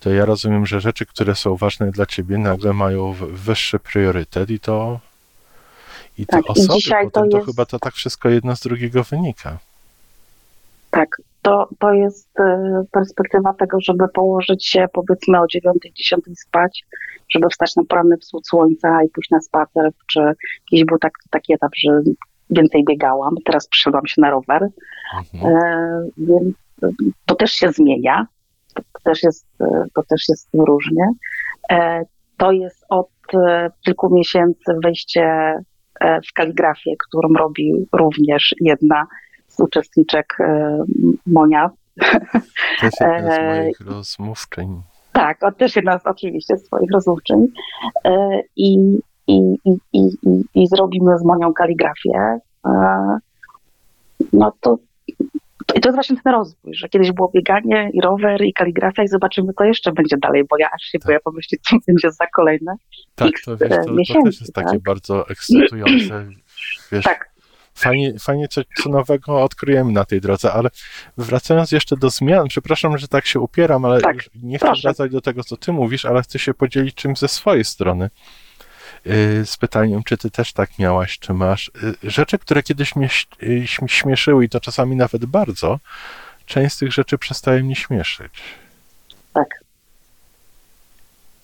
to 0.00 0.10
ja 0.10 0.24
rozumiem, 0.24 0.66
że 0.66 0.80
rzeczy, 0.80 1.06
które 1.06 1.34
są 1.34 1.56
ważne 1.56 1.90
dla 1.90 2.06
ciebie, 2.06 2.38
nagle 2.38 2.72
mają 2.72 3.12
wyższy 3.12 3.78
priorytet 3.78 4.50
i 4.50 4.60
to 4.60 5.00
i 6.18 6.26
te 6.26 6.36
tak, 6.36 6.50
osoby, 6.50 6.78
i 6.78 7.04
potem 7.04 7.10
to, 7.10 7.36
jest... 7.36 7.46
to 7.46 7.52
chyba 7.52 7.66
to 7.66 7.78
tak 7.78 7.94
wszystko 7.94 8.28
jedno 8.28 8.56
z 8.56 8.60
drugiego 8.60 9.04
wynika. 9.04 9.58
Tak, 10.90 11.22
to, 11.42 11.68
to 11.78 11.92
jest 11.92 12.40
e, 12.40 12.84
perspektywa 12.92 13.54
tego, 13.54 13.80
żeby 13.80 14.08
położyć 14.08 14.66
się 14.66 14.86
powiedzmy 14.92 15.38
o 15.40 15.44
9-10 15.44 16.18
spać, 16.36 16.84
żeby 17.28 17.48
wstać 17.48 17.76
na 17.76 17.82
poranny 17.88 18.16
wschód 18.16 18.46
słońca 18.46 19.02
i 19.02 19.08
pójść 19.08 19.30
na 19.30 19.40
spacer, 19.40 19.90
czy 20.12 20.20
jakiś 20.60 20.84
był 20.84 20.98
tak, 20.98 21.12
taki 21.30 21.54
etap, 21.54 21.70
że 21.76 22.00
więcej 22.50 22.84
biegałam, 22.84 23.34
teraz 23.44 23.68
przyszedłam 23.68 24.06
się 24.06 24.20
na 24.20 24.30
rower, 24.30 24.68
mhm. 25.18 25.56
e, 25.56 26.08
więc 26.18 26.54
to 27.26 27.34
też 27.34 27.52
się 27.52 27.72
zmienia, 27.72 28.26
to, 28.74 28.82
to, 28.82 29.00
też 29.04 29.22
jest, 29.22 29.46
e, 29.60 29.84
to 29.94 30.02
też 30.02 30.28
jest 30.28 30.48
różnie. 30.54 31.08
E, 31.72 32.02
to 32.36 32.52
jest 32.52 32.84
od 32.88 33.10
e, 33.34 33.70
kilku 33.84 34.14
miesięcy 34.14 34.72
wejście 34.84 35.54
w 36.30 36.32
kaligrafię, 36.34 36.92
którą 37.08 37.28
robi 37.38 37.72
również 37.92 38.54
jedna 38.60 39.06
z 39.50 39.60
uczestniczek 39.60 40.36
e, 40.40 40.78
Monia. 41.26 41.70
Też 42.80 42.90
jedna 43.00 43.34
z 43.34 43.38
e, 43.38 43.62
moich 43.62 43.80
rozmówczyń. 43.80 44.82
Tak, 45.12 45.42
on 45.42 45.54
też 45.54 45.76
jedna 45.76 45.98
z 45.98 46.06
oczywiście 46.06 46.58
swoich 46.58 46.90
rozmówczyń. 46.92 47.46
I, 48.56 48.98
i, 49.26 49.56
i, 49.64 49.76
i, 49.92 50.08
i, 50.54 50.66
zrobimy 50.66 51.18
z 51.18 51.24
Monią 51.24 51.52
kaligrafię. 51.52 52.38
No 54.32 54.52
to 54.60 54.78
i 55.74 55.80
to 55.80 55.88
jest 55.88 55.96
właśnie 55.96 56.16
ten 56.24 56.32
rozwój, 56.32 56.74
że 56.74 56.88
kiedyś 56.88 57.12
było 57.12 57.30
bieganie 57.34 57.90
i 57.92 58.00
rower 58.00 58.44
i 58.44 58.52
kaligrafia 58.52 59.02
i 59.02 59.08
zobaczymy, 59.08 59.52
co 59.58 59.64
jeszcze 59.64 59.92
będzie 59.92 60.16
dalej, 60.16 60.44
bo 60.50 60.56
ja 60.58 60.70
aż 60.70 60.82
się 60.82 60.98
boję 61.06 61.20
pomyśleć, 61.20 61.60
co 61.70 61.76
będzie 61.86 62.10
za 62.10 62.26
kolejne 62.26 62.74
Tak, 63.14 63.30
to, 63.44 63.56
wiesz, 63.56 63.86
to, 63.86 63.92
miesięcy, 63.92 64.22
to 64.22 64.30
też 64.30 64.40
jest 64.40 64.54
tak? 64.54 64.64
takie 64.64 64.78
bardzo 64.78 65.28
ekscytujące. 65.28 66.26
Wiesz, 66.92 67.04
tak. 67.04 67.29
Fajnie, 67.74 68.18
fajnie 68.18 68.48
co, 68.48 68.60
co 68.82 68.90
nowego 68.90 69.42
odkryjemy 69.42 69.92
na 69.92 70.04
tej 70.04 70.20
drodze, 70.20 70.52
ale 70.52 70.70
wracając 71.16 71.72
jeszcze 71.72 71.96
do 71.96 72.10
zmian, 72.10 72.48
przepraszam, 72.48 72.98
że 72.98 73.08
tak 73.08 73.26
się 73.26 73.40
upieram, 73.40 73.84
ale 73.84 74.00
tak, 74.00 74.16
nie 74.42 74.58
chcę 74.58 74.66
proszę. 74.66 74.82
wracać 74.82 75.12
do 75.12 75.20
tego, 75.20 75.44
co 75.44 75.56
ty 75.56 75.72
mówisz, 75.72 76.04
ale 76.04 76.22
chcę 76.22 76.38
się 76.38 76.54
podzielić 76.54 76.94
czymś 76.94 77.18
ze 77.18 77.28
swojej 77.28 77.64
strony. 77.64 78.10
Y, 79.06 79.46
z 79.46 79.56
pytaniem, 79.56 80.02
czy 80.02 80.16
ty 80.16 80.30
też 80.30 80.52
tak 80.52 80.78
miałaś, 80.78 81.18
czy 81.18 81.34
masz. 81.34 81.70
Y, 82.04 82.10
rzeczy, 82.10 82.38
które 82.38 82.62
kiedyś 82.62 82.96
mnie 82.96 83.08
y, 83.42 83.66
śmieszyły 83.86 84.44
i 84.44 84.48
to 84.48 84.60
czasami 84.60 84.96
nawet 84.96 85.26
bardzo, 85.26 85.78
część 86.46 86.74
z 86.74 86.78
tych 86.78 86.92
rzeczy 86.92 87.18
przestaje 87.18 87.62
mnie 87.62 87.76
śmieszyć. 87.76 88.42
Tak. 89.32 89.64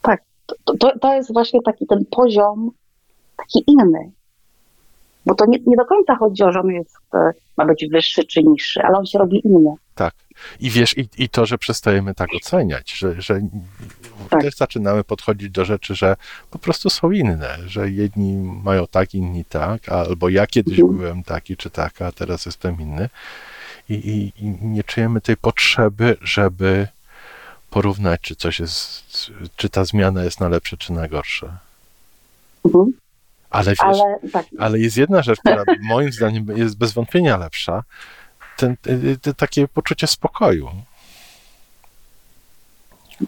Tak. 0.02 0.22
To, 0.46 0.76
to, 0.76 0.98
to 0.98 1.14
jest 1.14 1.32
właśnie 1.32 1.62
taki 1.62 1.86
ten 1.86 2.04
poziom, 2.10 2.70
taki 3.36 3.64
inny. 3.66 4.10
Bo 5.26 5.34
to 5.34 5.46
nie, 5.46 5.58
nie 5.66 5.76
do 5.76 5.84
końca 5.84 6.16
chodzi 6.16 6.42
o, 6.42 6.52
że 6.52 6.60
on 6.60 6.70
jest, 6.70 6.96
e, 7.14 7.32
ma 7.56 7.66
być 7.66 7.86
wyższy 7.92 8.24
czy 8.24 8.42
niższy, 8.42 8.82
ale 8.82 8.98
on 8.98 9.06
się 9.06 9.18
robi 9.18 9.46
inny. 9.46 9.74
Tak. 9.94 10.14
I 10.60 10.70
wiesz, 10.70 10.98
i, 10.98 11.08
i 11.18 11.28
to, 11.28 11.46
że 11.46 11.58
przestajemy 11.58 12.14
tak 12.14 12.28
oceniać, 12.36 12.92
że, 12.92 13.22
że 13.22 13.40
tak. 14.30 14.42
też 14.42 14.56
zaczynamy 14.56 15.04
podchodzić 15.04 15.50
do 15.50 15.64
rzeczy, 15.64 15.94
że 15.94 16.16
po 16.50 16.58
prostu 16.58 16.90
są 16.90 17.10
inne, 17.10 17.58
że 17.66 17.90
jedni 17.90 18.36
mają 18.64 18.86
tak, 18.86 19.14
inni 19.14 19.44
tak, 19.44 19.88
albo 19.88 20.28
ja 20.28 20.46
kiedyś 20.46 20.78
mhm. 20.78 20.98
byłem 20.98 21.22
taki 21.22 21.56
czy 21.56 21.70
taka, 21.70 22.06
a 22.06 22.12
teraz 22.12 22.46
jestem 22.46 22.80
inny. 22.80 23.08
I, 23.88 23.94
i, 23.94 24.44
I 24.44 24.50
nie 24.62 24.84
czujemy 24.84 25.20
tej 25.20 25.36
potrzeby, 25.36 26.16
żeby 26.22 26.88
porównać, 27.70 28.20
czy 28.20 28.36
coś 28.36 28.60
jest, 28.60 29.04
czy 29.56 29.68
ta 29.68 29.84
zmiana 29.84 30.24
jest 30.24 30.40
na 30.40 30.48
lepsze, 30.48 30.76
czy 30.76 30.92
na 30.92 31.08
gorsze. 31.08 31.56
Mhm. 32.64 32.92
Ale 33.56 33.70
wiesz, 33.70 33.80
ale, 33.80 34.18
tak. 34.32 34.46
ale 34.58 34.78
jest 34.78 34.96
jedna 34.96 35.22
rzecz, 35.22 35.38
która 35.40 35.64
moim 35.82 36.12
zdaniem 36.12 36.46
jest 36.56 36.78
bez 36.78 36.92
wątpienia 36.92 37.36
lepsza, 37.36 37.82
ten, 38.56 38.76
ten, 38.76 39.18
takie 39.36 39.68
poczucie 39.68 40.06
spokoju. 40.06 40.68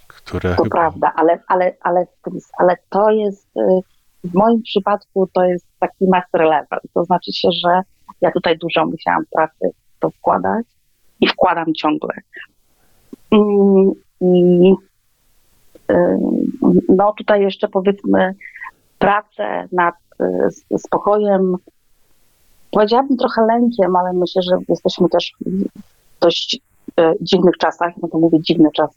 Które 0.07 0.55
to 0.55 0.63
chyba... 0.63 0.77
prawda, 0.77 1.13
ale, 1.17 1.39
ale, 1.49 1.77
ale, 1.81 2.07
ale 2.59 2.77
to 2.91 3.11
jest 3.11 3.57
y, 3.57 3.61
w 4.25 4.35
moim 4.35 4.63
przypadku 4.63 5.29
to 5.33 5.45
jest 5.45 5.67
taki 5.79 6.05
master 6.09 6.41
level. 6.41 6.81
To 6.95 7.05
znaczy 7.05 7.33
się, 7.33 7.49
że 7.53 7.81
ja 8.21 8.31
tutaj 8.31 8.59
dużo 8.59 8.87
musiałam 8.87 9.25
pracy 9.33 9.71
to 10.01 10.11
wkładać 10.11 10.67
i 11.21 11.29
wkładam 11.29 11.75
ciągle. 11.75 12.15
I 13.31 14.75
y, 15.93 16.19
no 16.89 17.13
tutaj 17.19 17.43
jeszcze 17.43 17.69
powiedzmy 17.69 18.35
pracę 18.99 19.69
nad 19.73 19.95
spokojem 20.79 21.57
powiedziałabym 22.71 23.17
trochę 23.17 23.47
lękiem, 23.47 23.97
ale 23.97 24.13
myślę, 24.13 24.43
że 24.43 24.59
jesteśmy 24.69 25.09
też 25.09 25.33
w 25.47 25.65
dość 26.21 26.61
e, 27.01 27.15
dziwnych 27.21 27.57
czasach, 27.57 27.93
no 28.03 28.09
to 28.09 28.19
mówię 28.19 28.41
dziwny 28.41 28.69
czas, 28.77 28.91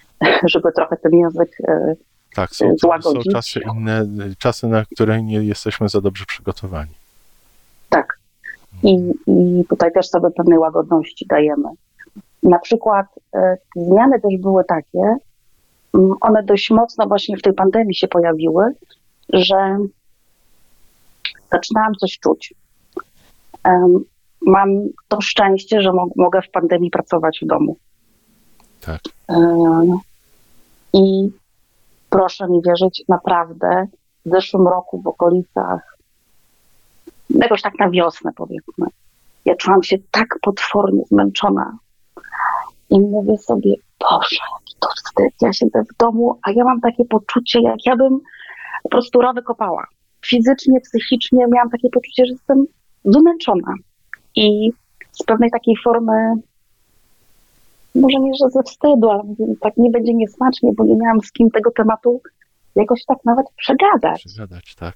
żeby 0.52 0.72
trochę 0.72 0.96
ten 0.96 1.12
język 1.12 1.50
e, 1.68 1.94
tak, 2.34 2.50
są, 2.50 2.74
złagodzić. 2.80 3.24
są 3.24 3.32
czasy 3.32 3.60
inne, 3.76 4.06
czasy, 4.38 4.66
na 4.66 4.84
które 4.84 5.22
nie 5.22 5.42
jesteśmy 5.44 5.88
za 5.88 6.00
dobrze 6.00 6.24
przygotowani. 6.28 6.92
Tak. 7.88 8.18
I, 8.82 9.12
I 9.26 9.64
tutaj 9.68 9.92
też 9.92 10.08
sobie 10.08 10.30
pewnej 10.30 10.58
łagodności 10.58 11.26
dajemy. 11.26 11.68
Na 12.42 12.58
przykład 12.58 13.06
e, 13.34 13.56
zmiany 13.76 14.20
też 14.20 14.32
były 14.40 14.64
takie, 14.64 15.16
mm, 15.94 16.14
one 16.20 16.42
dość 16.42 16.70
mocno 16.70 17.06
właśnie 17.06 17.36
w 17.36 17.42
tej 17.42 17.52
pandemii 17.52 17.94
się 17.94 18.08
pojawiły, 18.08 18.72
że 19.32 19.78
zaczynałam 21.52 21.94
coś 21.94 22.18
czuć 22.18 22.54
mam 24.46 24.68
to 25.08 25.20
szczęście, 25.20 25.82
że 25.82 25.92
mogę 26.16 26.42
w 26.42 26.50
pandemii 26.50 26.90
pracować 26.90 27.40
w 27.42 27.46
domu. 27.46 27.76
Tak. 28.80 29.00
I 30.92 31.30
proszę 32.10 32.48
mi 32.48 32.62
wierzyć, 32.66 33.04
naprawdę 33.08 33.86
w 34.26 34.30
zeszłym 34.30 34.68
roku 34.68 35.02
w 35.02 35.06
okolicach, 35.06 35.98
jakoś 37.30 37.62
tak 37.62 37.78
na 37.78 37.90
wiosnę 37.90 38.30
powiedzmy, 38.36 38.86
Ja 39.44 39.56
czułam 39.56 39.82
się 39.82 39.96
tak 40.10 40.38
potwornie 40.42 41.02
zmęczona. 41.06 41.78
I 42.90 43.00
mówię 43.00 43.38
sobie, 43.38 43.74
Boże, 44.00 44.36
jaki 44.52 44.74
to 44.80 44.88
wstyd, 44.96 45.34
ja 45.40 45.52
siedzę 45.52 45.82
w 45.84 45.96
domu, 45.96 46.38
a 46.42 46.50
ja 46.50 46.64
mam 46.64 46.80
takie 46.80 47.04
poczucie, 47.04 47.60
jak 47.62 47.86
ja 47.86 47.96
bym 47.96 48.20
po 48.82 48.88
prostu 48.88 49.20
rowy 49.20 49.42
kopała. 49.42 49.86
Fizycznie, 50.26 50.80
psychicznie 50.80 51.46
miałam 51.52 51.70
takie 51.70 51.88
poczucie, 51.90 52.26
że 52.26 52.32
jestem 52.32 52.64
wymęczona. 53.04 53.74
I 54.36 54.72
z 55.12 55.22
pewnej 55.22 55.50
takiej 55.50 55.74
formy, 55.84 56.34
może 57.94 58.18
nie, 58.20 58.32
że 58.34 58.50
ze 58.50 58.62
wstydu, 58.62 59.10
ale 59.10 59.22
tak 59.60 59.76
nie 59.76 59.90
będzie 59.90 60.14
niesmacznie, 60.14 60.70
bo 60.72 60.84
nie 60.84 60.96
miałam 60.96 61.20
z 61.20 61.32
kim 61.32 61.50
tego 61.50 61.70
tematu 61.70 62.20
jakoś 62.74 63.04
tak 63.04 63.18
nawet 63.24 63.46
przegadać. 63.56 64.24
Przegadać, 64.24 64.74
tak. 64.74 64.94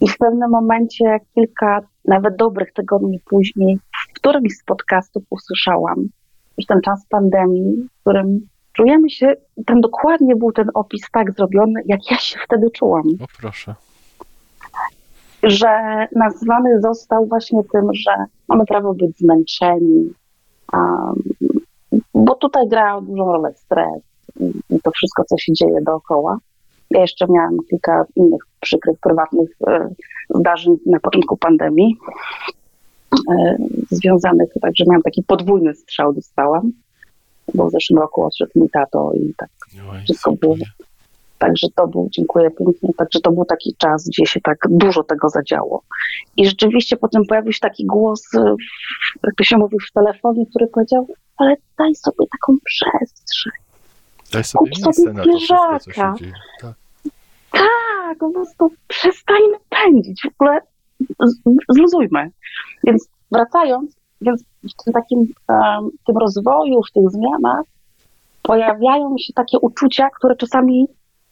I 0.00 0.08
w 0.08 0.18
pewnym 0.18 0.50
momencie, 0.50 1.18
kilka 1.34 1.80
nawet 2.04 2.36
dobrych 2.36 2.72
tygodni 2.72 3.20
później, 3.24 3.78
w 4.10 4.14
którymś 4.14 4.52
z 4.52 4.64
podcastów 4.64 5.22
usłyszałam, 5.30 6.08
że 6.58 6.66
ten 6.66 6.80
czas 6.80 7.06
pandemii, 7.08 7.76
w 7.96 8.00
którym 8.00 8.48
czujemy 8.72 9.10
się, 9.10 9.32
ten 9.66 9.80
dokładnie 9.80 10.36
był 10.36 10.52
ten 10.52 10.70
opis 10.74 11.02
tak 11.12 11.32
zrobiony, 11.32 11.82
jak 11.86 12.10
ja 12.10 12.16
się 12.16 12.38
wtedy 12.44 12.70
czułam. 12.70 13.02
O 13.20 13.26
proszę. 13.40 13.74
Że 15.42 15.68
nazwany 16.16 16.80
został 16.80 17.26
właśnie 17.26 17.60
tym, 17.72 17.94
że 17.94 18.10
mamy 18.48 18.64
prawo 18.64 18.94
być 18.94 19.18
zmęczeni, 19.18 20.12
um, 20.72 21.22
bo 22.14 22.34
tutaj 22.34 22.68
gra 22.68 23.00
dużą 23.00 23.32
rolę 23.32 23.54
stres 23.54 24.02
i 24.70 24.80
to 24.82 24.90
wszystko, 24.90 25.24
co 25.24 25.38
się 25.38 25.52
dzieje 25.52 25.80
dookoła. 25.82 26.38
Ja 26.90 27.00
jeszcze 27.00 27.26
miałam 27.28 27.56
kilka 27.70 28.04
innych 28.16 28.42
przykrych, 28.60 28.98
prywatnych 29.00 29.50
e, 29.66 29.88
zdarzeń 30.30 30.76
na 30.86 31.00
początku 31.00 31.36
pandemii, 31.36 31.96
e, 33.30 33.56
związanych, 33.90 34.48
także 34.60 34.84
miałam 34.88 35.02
taki 35.02 35.22
podwójny 35.22 35.74
strzał, 35.74 36.12
dostałam, 36.12 36.72
bo 37.54 37.68
w 37.68 37.70
zeszłym 37.70 37.98
roku 37.98 38.24
odszedł 38.24 38.50
mój 38.54 38.70
tato 38.70 39.12
i 39.12 39.34
tak 39.36 39.48
Oj, 39.92 40.02
wszystko 40.04 40.32
było. 40.32 40.56
Także 41.40 41.66
to 41.74 41.86
był, 41.86 42.08
dziękuję 42.10 42.50
pięknie, 42.50 42.94
także 42.96 43.20
to 43.20 43.32
był 43.32 43.44
taki 43.44 43.74
czas, 43.78 44.08
gdzie 44.08 44.26
się 44.26 44.40
tak 44.40 44.58
dużo 44.70 45.02
tego 45.02 45.28
zadziało. 45.28 45.82
I 46.36 46.46
rzeczywiście 46.46 46.96
potem 46.96 47.22
pojawił 47.28 47.52
się 47.52 47.60
taki 47.60 47.86
głos, 47.86 48.34
e, 48.34 48.54
jak 49.24 49.34
to 49.38 49.44
się 49.44 49.56
mówi 49.56 49.76
w 49.88 49.92
telefonie, 49.92 50.46
który 50.46 50.66
powiedział, 50.66 51.06
ale 51.36 51.56
daj 51.78 51.94
sobie 51.94 52.28
taką 52.30 52.58
przestrzeń. 52.64 53.52
Daj 54.32 54.44
sobie 54.44 54.58
Kup 54.58 54.68
miejsce 54.68 55.02
sobie 55.02 55.12
na 55.12 55.24
to 55.24 55.38
wszystko. 55.38 56.14
Tak. 56.60 56.74
Tak, 57.50 58.18
po 58.18 58.30
prostu 58.30 58.72
przestańmy 58.88 59.56
pędzić, 59.68 60.22
w 60.22 60.40
ogóle 60.40 60.60
zluzujmy. 61.68 62.30
Więc 62.84 63.08
wracając, 63.32 63.96
więc 64.20 64.44
w 64.78 64.84
tym 64.84 64.92
takim 64.92 65.20
em, 65.48 65.90
tym 66.06 66.18
rozwoju, 66.18 66.80
w 66.82 66.92
tych 66.92 67.10
zmianach 67.10 67.64
pojawiają 68.42 69.14
się 69.18 69.32
takie 69.32 69.58
uczucia, 69.58 70.10
które 70.10 70.36
czasami 70.36 70.86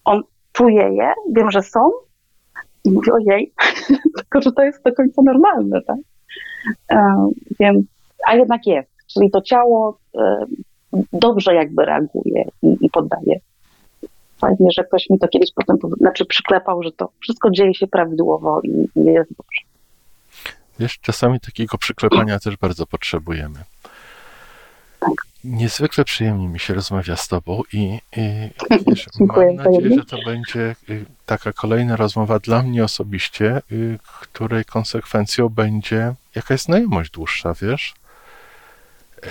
on 0.08 0.22
czuje 0.52 0.94
je, 0.94 1.12
wiem, 1.32 1.50
że 1.50 1.62
są 1.62 1.90
i 2.84 2.90
mówię, 2.90 3.12
ojej, 3.12 3.52
tylko 4.16 4.42
że 4.42 4.52
to 4.52 4.62
jest 4.62 4.84
do 4.84 4.92
końca 4.92 5.22
normalne, 5.22 5.82
tak? 5.82 5.96
Em, 6.88 7.30
więc, 7.60 7.86
a 8.26 8.34
jednak 8.34 8.66
jest, 8.66 8.90
czyli 9.14 9.30
to 9.30 9.42
ciało 9.42 9.98
em, 10.14 10.46
dobrze 11.12 11.54
jakby 11.54 11.84
reaguje 11.84 12.44
i, 12.62 12.76
i 12.80 12.90
poddaje 12.90 13.40
fajnie, 14.38 14.66
że 14.76 14.84
ktoś 14.84 15.10
mi 15.10 15.18
to 15.18 15.28
kiedyś 15.28 15.50
potem 15.54 15.76
znaczy 15.98 16.24
przyklepał, 16.24 16.82
że 16.82 16.92
to 16.92 17.12
wszystko 17.20 17.50
dzieje 17.50 17.74
się 17.74 17.86
prawidłowo 17.86 18.60
i, 18.64 18.68
i 18.68 19.04
jest 19.04 19.30
dobrze. 19.30 19.62
Wiesz, 20.78 20.98
czasami 20.98 21.40
takiego 21.40 21.78
przyklepania 21.78 22.38
też 22.38 22.56
bardzo 22.56 22.86
potrzebujemy. 22.86 23.58
Niezwykle 25.44 26.04
przyjemnie 26.04 26.48
mi 26.48 26.58
się 26.58 26.74
rozmawia 26.74 27.16
z 27.16 27.28
tobą 27.28 27.62
i, 27.72 27.98
i 28.16 28.50
wiesz, 28.86 29.06
Dziękuję 29.18 29.46
mam 29.46 29.56
nadzieję, 29.56 29.94
że 29.94 30.04
to 30.04 30.18
będzie 30.24 30.76
y, 30.90 31.04
taka 31.26 31.52
kolejna 31.52 31.96
rozmowa 31.96 32.38
dla 32.38 32.62
mnie 32.62 32.84
osobiście, 32.84 33.62
y, 33.72 33.98
której 34.20 34.64
konsekwencją 34.64 35.48
będzie 35.48 36.14
jakaś 36.34 36.60
znajomość 36.60 37.10
dłuższa, 37.10 37.54
wiesz? 37.62 37.94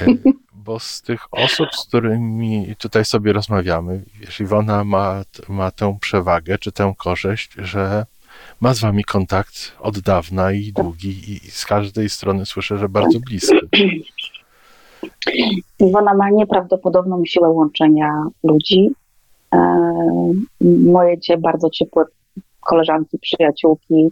Y, 0.01 0.17
Bo 0.53 0.79
z 0.79 1.01
tych 1.01 1.33
osób, 1.33 1.67
z 1.75 1.87
którymi 1.87 2.75
tutaj 2.77 3.05
sobie 3.05 3.33
rozmawiamy, 3.33 4.03
wiesz, 4.19 4.39
Iwona 4.39 4.83
ma, 4.83 5.23
ma 5.47 5.71
tę 5.71 5.97
przewagę, 6.01 6.57
czy 6.57 6.71
tę 6.71 6.93
korzyść, 6.97 7.51
że 7.57 8.05
ma 8.61 8.73
z 8.73 8.79
wami 8.79 9.03
kontakt 9.03 9.71
od 9.79 9.99
dawna 9.99 10.51
i 10.51 10.73
długi 10.73 11.33
i 11.33 11.51
z 11.51 11.65
każdej 11.65 12.09
strony 12.09 12.45
słyszę, 12.45 12.77
że 12.77 12.89
bardzo 12.89 13.19
bliski. 13.19 13.55
Iwona 15.79 16.13
ma 16.13 16.29
nieprawdopodobną 16.29 17.25
siłę 17.25 17.49
łączenia 17.49 18.23
ludzi. 18.43 18.91
E, 19.55 19.59
moje 20.85 21.19
cie 21.19 21.37
bardzo 21.37 21.69
ciepłe 21.69 22.05
koleżanki, 22.59 23.19
przyjaciółki, 23.19 24.11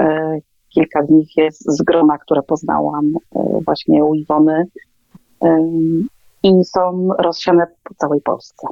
e, 0.00 0.38
kilka 0.68 1.06
z 1.06 1.10
nich 1.10 1.36
jest 1.36 1.76
z 1.76 1.82
grona, 1.82 2.18
które 2.18 2.42
poznałam 2.42 3.12
e, 3.36 3.40
właśnie 3.64 4.04
u 4.04 4.14
Iwony 4.14 4.66
i 6.42 6.64
są 6.64 7.08
rozsiane 7.18 7.66
po 7.84 7.94
całej 7.94 8.20
Polsce. 8.20 8.66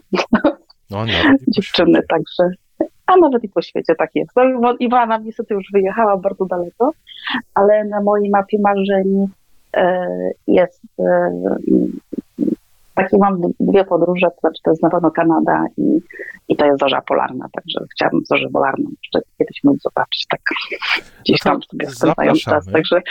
No, 0.91 1.05
dziewczyny, 1.49 2.01
także, 2.09 2.51
a 3.07 3.17
nawet 3.17 3.45
i 3.45 3.49
po 3.49 3.63
świecie 3.63 3.95
tak 3.99 4.11
jest. 4.15 4.31
No, 4.61 4.75
Iwana 4.79 5.19
niestety 5.19 5.55
już 5.55 5.67
wyjechała 5.73 6.17
bardzo 6.17 6.45
daleko, 6.45 6.91
ale 7.55 7.85
na 7.85 8.03
mojej 8.03 8.31
mapie 8.31 8.59
marzeń 8.61 9.27
jest 10.47 10.83
e, 10.99 11.31
takie 12.95 13.19
mam 13.19 13.41
dwie 13.61 13.85
podróże, 13.85 14.27
to 14.31 14.41
znaczy 14.41 14.61
to 14.65 14.71
jest 14.71 14.83
na 14.83 14.91
pewno 14.91 15.11
Kanada 15.11 15.65
i, 15.77 15.99
i 16.49 16.57
to 16.57 16.67
jest 16.67 16.81
zorza 16.81 17.01
polarna, 17.03 17.47
także 17.53 17.81
chciałabym 17.95 18.21
zorzę 18.25 18.47
polarną 18.53 18.91
jeszcze 19.03 19.29
kiedyś 19.39 19.65
móc 19.65 19.83
zobaczyć, 19.83 20.27
tak 20.31 20.41
gdzieś 21.25 21.45
No 21.45 21.51
tam 21.53 21.63
sobie 21.63 21.87
spędzając 21.91 22.41
czas, 22.41 22.65
zapraszamy. 22.65 22.73
także 22.73 23.03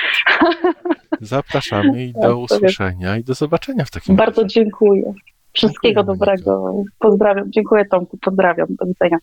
Zapraszamy 1.21 2.03
i 2.05 2.13
Tak, 2.13 2.21
do 2.21 2.29
to 2.29 2.41
jest- 2.41 2.53
usłyszenia 2.53 3.17
i 3.17 3.23
do 3.23 3.33
zobaczenia 3.33 3.85
w 3.85 3.91
takim 3.91 4.15
bardzo 4.15 4.41
razie. 4.41 4.53
dziękuję. 4.53 5.13
Wszystkiego 5.53 6.01
Dziękuję, 6.03 6.17
dobrego. 6.19 6.73
Pozdrawiam. 6.99 7.51
Dziękuję 7.51 7.85
Tomku. 7.85 8.17
Pozdrawiam. 8.17 8.67
Do 8.69 8.85
widzenia. 8.85 9.17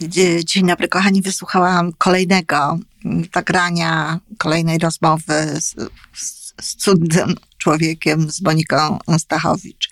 Dzie- 0.00 0.44
Dzień 0.44 0.66
dobry, 0.66 0.88
kochani. 0.88 1.22
Wysłuchałam 1.22 1.92
kolejnego 1.98 2.56
nagrania, 3.34 4.20
kolejnej 4.38 4.78
rozmowy 4.78 5.60
z, 5.60 5.74
z, 6.12 6.54
z 6.60 6.76
cudnym 6.76 7.34
człowiekiem, 7.58 8.30
z 8.30 8.42
Moniką 8.42 8.98
Stachowicz. 9.18 9.88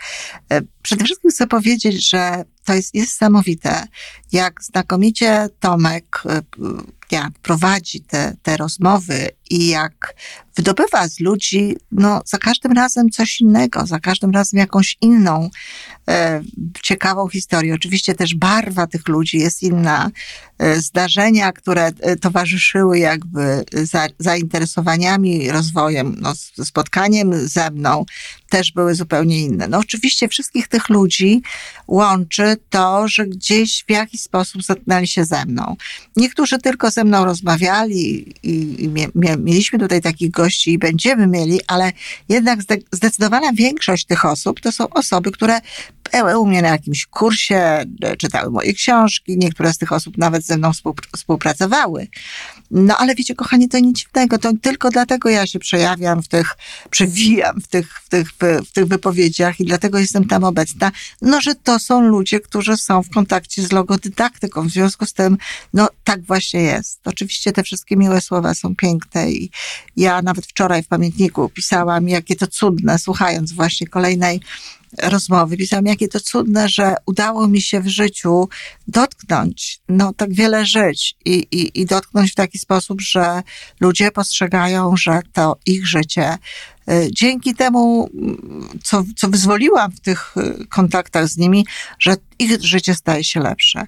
E, 0.52 0.60
Przede 0.82 1.04
wszystkim 1.04 1.30
chcę 1.30 1.46
powiedzieć, 1.46 2.10
że 2.10 2.44
to 2.64 2.74
jest 2.74 2.94
niesamowite, 2.94 3.84
jak 4.32 4.62
znakomicie 4.64 5.48
Tomek 5.60 6.22
e, 6.26 6.42
jak 7.10 7.32
prowadzi 7.42 8.00
te, 8.00 8.36
te 8.42 8.56
rozmowy 8.56 9.28
i 9.50 9.66
jak 9.66 10.14
wydobywa 10.56 11.08
z 11.08 11.20
ludzi, 11.20 11.76
no, 11.92 12.22
za 12.24 12.38
każdym 12.38 12.72
razem 12.72 13.10
coś 13.10 13.40
innego, 13.40 13.86
za 13.86 14.00
każdym 14.00 14.30
razem 14.30 14.60
jakąś 14.60 14.96
inną, 15.00 15.50
e, 16.08 16.42
ciekawą 16.82 17.28
historię. 17.28 17.74
Oczywiście 17.74 18.14
też 18.14 18.34
barwa 18.34 18.86
tych 18.86 19.08
ludzi 19.08 19.38
jest 19.38 19.62
inna, 19.62 20.10
e, 20.58 20.80
zdarzenia, 20.80 21.52
które 21.52 21.86
e, 21.86 22.16
towarzyszyły 22.16 22.98
jakby 22.98 23.64
za, 23.72 24.06
zainteresowaniami, 24.18 25.50
rozwojem, 25.50 26.16
no, 26.20 26.32
spotkaniem 26.64 27.48
ze 27.48 27.70
mną 27.70 28.04
też 28.48 28.72
były 28.72 28.94
zupełnie 28.94 29.40
inne. 29.40 29.68
No 29.68 29.78
oczywiście 29.78 30.28
wszystkich 30.28 30.68
tych 30.68 30.88
ludzi 30.88 31.42
łączy 31.88 32.56
to, 32.70 33.08
że 33.08 33.26
gdzieś 33.26 33.84
w 33.88 33.90
jakiś 33.90 34.20
sposób 34.20 34.62
zetknęli 34.62 35.06
się 35.06 35.24
ze 35.24 35.44
mną. 35.44 35.76
Niektórzy 36.16 36.58
tylko 36.58 36.90
ze 36.90 37.04
mną 37.04 37.24
rozmawiali 37.24 38.34
i, 38.42 38.84
i 38.84 38.88
mieliśmy 39.40 39.78
tutaj 39.78 40.00
takich 40.00 40.30
gości 40.30 40.72
i 40.72 40.78
będziemy 40.78 41.26
mieli, 41.26 41.60
ale 41.66 41.92
jednak 42.28 42.62
zde, 42.62 42.76
zdecydowana 42.92 43.52
większość 43.52 44.04
tych 44.06 44.24
osób 44.24 44.60
to 44.60 44.72
są 44.72 44.88
osoby, 44.88 45.32
które 45.32 45.60
były 46.12 46.38
u 46.38 46.46
mnie 46.46 46.62
na 46.62 46.68
jakimś 46.68 47.06
kursie, 47.06 47.84
e, 48.02 48.16
czytały 48.16 48.50
moje 48.50 48.72
książki, 48.72 49.38
niektóre 49.38 49.72
z 49.72 49.78
tych 49.78 49.92
osób 49.92 50.18
nawet 50.18 50.44
ze 50.46 50.56
mną 50.56 50.70
współpr- 50.70 51.16
współpracowały. 51.16 52.08
No 52.70 52.96
ale 52.96 53.14
wiecie, 53.14 53.34
kochani, 53.34 53.68
to 53.68 53.78
nic 53.78 53.98
dziwnego, 53.98 54.38
to 54.38 54.52
tylko 54.62 54.90
dlatego 54.90 55.28
ja 55.28 55.46
się 55.46 55.58
przejawiam 55.58 56.22
w 56.22 56.28
tych, 56.28 56.56
przewijam 56.90 57.60
w 57.60 57.68
tych, 57.68 58.00
w 58.04 58.08
tych, 58.08 58.32
w 58.66 58.72
tych 58.72 58.86
wypowiedziach 58.86 59.60
i 59.60 59.64
dlatego 59.64 59.98
jestem 59.98 60.28
tam 60.28 60.44
obecna, 60.44 60.92
no 61.22 61.40
że 61.40 61.54
to 61.54 61.78
są 61.78 62.00
ludzie, 62.00 62.40
którzy 62.40 62.76
są 62.76 63.02
w 63.02 63.10
kontakcie 63.10 63.62
z 63.62 63.72
logodydaktyką, 63.72 64.68
w 64.68 64.70
związku 64.70 65.06
z 65.06 65.12
tym, 65.12 65.36
no 65.74 65.88
tak 66.04 66.22
właśnie 66.22 66.62
jest. 66.62 67.00
Oczywiście 67.04 67.52
te 67.52 67.62
wszystkie 67.62 67.96
miłe 67.96 68.20
słowa 68.20 68.54
są 68.54 68.76
piękne 68.76 69.32
i 69.32 69.50
ja 69.96 70.22
nawet 70.22 70.46
wczoraj 70.46 70.82
w 70.82 70.88
pamiętniku 70.88 71.48
pisałam, 71.48 72.08
jakie 72.08 72.36
to 72.36 72.46
cudne, 72.46 72.98
słuchając 72.98 73.52
właśnie 73.52 73.86
kolejnej 73.86 74.40
rozmowy. 75.02 75.56
Pisałam, 75.56 75.86
jakie 75.86 76.08
to 76.08 76.20
cudne, 76.20 76.68
że 76.68 76.94
udało 77.06 77.48
mi 77.48 77.62
się 77.62 77.80
w 77.80 77.88
życiu 77.88 78.48
dotknąć, 78.88 79.80
no 79.88 80.12
tak 80.12 80.34
wiele 80.34 80.66
żyć 80.66 81.16
i, 81.24 81.46
i, 81.50 81.80
i 81.80 81.86
dotknąć 81.86 82.32
w 82.32 82.34
taki 82.34 82.58
sposób, 82.58 83.00
że 83.00 83.42
ludzie 83.80 84.10
postrzegają, 84.10 84.96
że 84.96 85.20
to 85.32 85.56
ich 85.66 85.86
życie 85.86 86.38
dzięki 87.10 87.54
temu, 87.54 88.10
co, 88.82 89.04
co 89.16 89.28
wyzwoliłam 89.28 89.92
w 89.92 90.00
tych 90.00 90.34
y, 90.36 90.66
kontaktach 90.66 91.28
z 91.28 91.36
nimi, 91.36 91.66
że 91.98 92.16
ich 92.38 92.62
życie 92.62 92.94
staje 92.94 93.24
się 93.24 93.40
lepsze. 93.40 93.86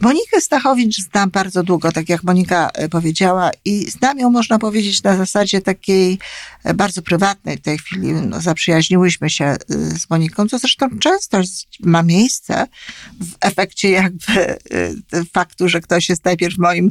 Monikę 0.00 0.40
Stachowicz 0.40 1.00
znam 1.00 1.30
bardzo 1.30 1.62
długo, 1.62 1.92
tak 1.92 2.08
jak 2.08 2.22
Monika 2.22 2.70
e, 2.74 2.88
powiedziała, 2.88 3.50
i 3.64 3.90
znam 3.90 4.18
ją, 4.18 4.30
można 4.30 4.58
powiedzieć, 4.58 5.02
na 5.02 5.16
zasadzie 5.16 5.60
takiej 5.60 6.18
e, 6.64 6.74
bardzo 6.74 7.02
prywatnej 7.02 7.56
w 7.56 7.60
tej 7.60 7.78
chwili. 7.78 8.12
No, 8.12 8.40
zaprzyjaźniłyśmy 8.40 9.30
się 9.30 9.44
e, 9.44 9.56
z 9.98 10.10
Moniką, 10.10 10.48
co 10.48 10.58
zresztą 10.58 10.98
często 10.98 11.40
ma 11.80 12.02
miejsce 12.02 12.66
w 13.20 13.34
efekcie 13.40 13.90
jakby 13.90 14.56
faktu, 15.32 15.68
że 15.68 15.80
ktoś 15.80 16.08
jest 16.08 16.24
najpierw 16.24 16.58
moim 16.58 16.90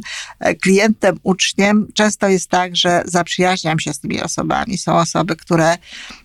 klientem, 0.60 1.18
uczniem. 1.22 1.88
Często 1.94 2.28
jest 2.28 2.50
tak, 2.50 2.76
że 2.76 3.02
zaprzyjaźniam 3.04 3.80
się 3.80 3.92
z 3.92 4.00
tymi 4.00 4.22
osobami. 4.22 4.78
Są 4.78 4.96
osoby, 4.96 5.36
które 5.46 5.78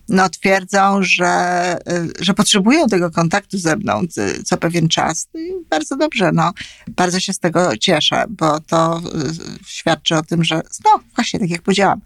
no, 0.08 0.28
twierdzą, 0.28 1.02
że, 1.02 1.76
że 2.20 2.34
potrzebują 2.34 2.86
tego 2.86 3.10
kontaktu 3.10 3.58
ze 3.58 3.76
mną 3.76 4.02
co 4.44 4.56
pewien 4.56 4.88
czas. 4.88 5.28
No 5.34 5.40
I 5.40 5.52
bardzo 5.70 5.96
dobrze, 5.96 6.30
no 6.32 6.52
bardzo 6.88 7.20
się 7.20 7.32
z 7.32 7.38
tego 7.38 7.76
cieszę, 7.76 8.24
bo 8.28 8.60
to 8.60 8.98
y, 8.98 9.64
świadczy 9.66 10.16
o 10.16 10.22
tym, 10.22 10.44
że, 10.44 10.62
no 10.84 11.00
właśnie, 11.14 11.40
tak 11.40 11.50
jak 11.50 11.62
powiedziałam, 11.62 12.00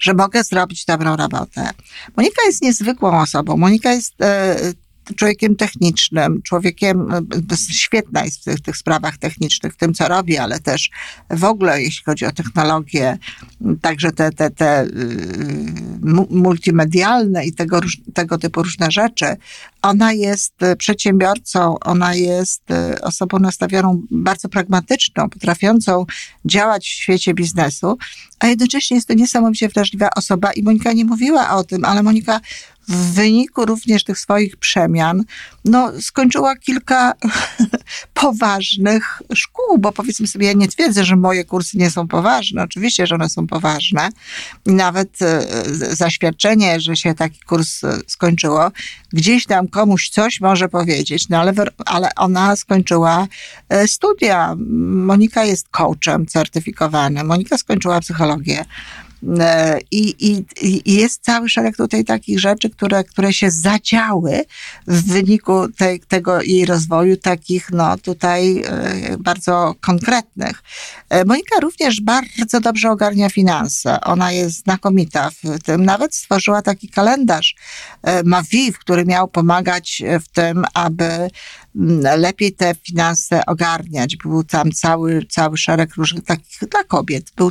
że 0.00 0.14
mogę 0.14 0.44
zrobić 0.44 0.84
dobrą 0.84 1.16
robotę. 1.16 1.70
Monika 2.16 2.42
jest 2.46 2.62
niezwykłą 2.62 3.20
osobą. 3.20 3.56
Monika 3.56 3.92
jest 3.92 4.14
człowiekiem 5.16 5.56
technicznym, 5.56 6.42
człowiekiem 6.42 7.12
e, 7.12 7.56
świetna 7.70 8.24
jest 8.24 8.40
w 8.40 8.44
tych, 8.44 8.60
tych, 8.60 8.76
sprawach 8.76 9.18
technicznych, 9.18 9.74
w 9.74 9.76
tym 9.76 9.94
co 9.94 10.08
robi, 10.08 10.38
ale 10.38 10.60
też 10.60 10.90
w 11.30 11.44
ogóle 11.44 11.82
jeśli 11.82 12.04
chodzi 12.04 12.26
o 12.26 12.32
technologię, 12.32 13.18
także 13.80 14.12
te, 14.12 14.30
te, 14.32 14.50
te 14.50 14.84
y, 14.84 14.88
multimedialne 16.30 17.46
i 17.46 17.52
tego, 17.52 17.80
tego 18.14 18.38
typu 18.38 18.62
różne 18.62 18.90
rzeczy. 18.90 19.36
Ona 19.82 20.12
jest 20.12 20.54
przedsiębiorcą, 20.78 21.78
ona 21.78 22.14
jest 22.14 22.62
osobą 23.02 23.38
nastawioną 23.38 24.02
bardzo 24.10 24.48
pragmatyczną, 24.48 25.30
potrafiącą 25.30 26.06
działać 26.44 26.84
w 26.84 26.92
świecie 26.92 27.34
biznesu, 27.34 27.98
a 28.38 28.46
jednocześnie 28.46 28.94
jest 28.94 29.08
to 29.08 29.14
niesamowicie 29.14 29.68
wrażliwa 29.68 30.10
osoba 30.16 30.52
i 30.52 30.62
Monika 30.62 30.92
nie 30.92 31.04
mówiła 31.04 31.50
o 31.50 31.64
tym, 31.64 31.84
ale 31.84 32.02
Monika 32.02 32.40
w 32.90 33.14
wyniku 33.14 33.66
również 33.66 34.04
tych 34.04 34.18
swoich 34.18 34.56
przemian, 34.56 35.24
no, 35.64 35.92
skończyła 36.00 36.56
kilka 36.56 37.12
poważnych 38.14 39.22
szkół, 39.34 39.78
bo 39.78 39.92
powiedzmy 39.92 40.26
sobie, 40.26 40.46
ja 40.46 40.52
nie 40.52 40.68
twierdzę, 40.68 41.04
że 41.04 41.16
moje 41.16 41.44
kursy 41.44 41.78
nie 41.78 41.90
są 41.90 42.08
poważne. 42.08 42.62
Oczywiście, 42.62 43.06
że 43.06 43.14
one 43.14 43.28
są 43.28 43.46
poważne. 43.46 44.08
Nawet 44.66 45.22
e, 45.22 45.46
zaświadczenie, 45.96 46.80
że 46.80 46.96
się 46.96 47.14
taki 47.14 47.40
kurs 47.40 47.84
e, 47.84 47.98
skończyło, 48.06 48.70
gdzieś 49.12 49.46
tam 49.46 49.68
komuś 49.68 50.08
coś 50.08 50.40
może 50.40 50.68
powiedzieć, 50.68 51.28
no 51.28 51.38
ale, 51.38 51.52
ale 51.86 52.08
ona 52.16 52.56
skończyła 52.56 53.26
e, 53.68 53.88
studia. 53.88 54.54
Monika 54.90 55.44
jest 55.44 55.68
coachem 55.68 56.26
certyfikowanym. 56.26 57.26
Monika 57.26 57.58
skończyła 57.58 58.00
psychologię. 58.00 58.64
E, 59.40 59.78
I, 59.90 60.30
i, 60.30 60.44
I 60.62 60.94
jest 60.94 61.22
cały 61.22 61.48
szereg 61.48 61.76
tutaj 61.76 62.04
takich 62.04 62.40
rzeczy, 62.40 62.70
które, 62.70 63.04
które 63.04 63.32
się 63.32 63.50
zadziały 63.50 64.44
w 64.86 65.12
wyniku 65.12 65.68
tej, 65.68 66.00
tego 66.00 66.42
jej 66.42 66.66
rozwoju, 66.66 67.16
takich 67.16 67.70
no 67.70 67.98
tutaj 67.98 68.62
e, 68.62 69.16
bardzo 69.18 69.74
konkretnych. 69.80 70.62
E, 71.08 71.24
Monika 71.24 71.60
również 71.60 72.00
bardzo 72.00 72.60
dobrze 72.60 72.90
ogarnia 72.90 73.30
finanse. 73.30 74.00
Ona 74.00 74.32
jest 74.32 74.58
znakomita 74.58 75.30
w 75.30 75.62
tym. 75.62 75.84
Nawet 75.84 76.14
stworzyła 76.14 76.62
taki 76.62 76.88
kalendarz 76.88 77.54
Maviv, 78.24 78.78
który 78.78 79.04
miał 79.04 79.28
pomagać 79.28 80.02
w 80.20 80.28
tym, 80.28 80.64
aby 80.74 81.30
lepiej 82.16 82.52
te 82.52 82.74
finanse 82.74 83.46
ogarniać. 83.46 84.16
Był 84.16 84.44
tam 84.44 84.72
cały, 84.72 85.26
cały 85.26 85.58
szereg 85.58 85.94
różnych, 85.94 86.24
takich 86.24 86.68
dla 86.70 86.84
kobiet, 86.84 87.30
był 87.36 87.50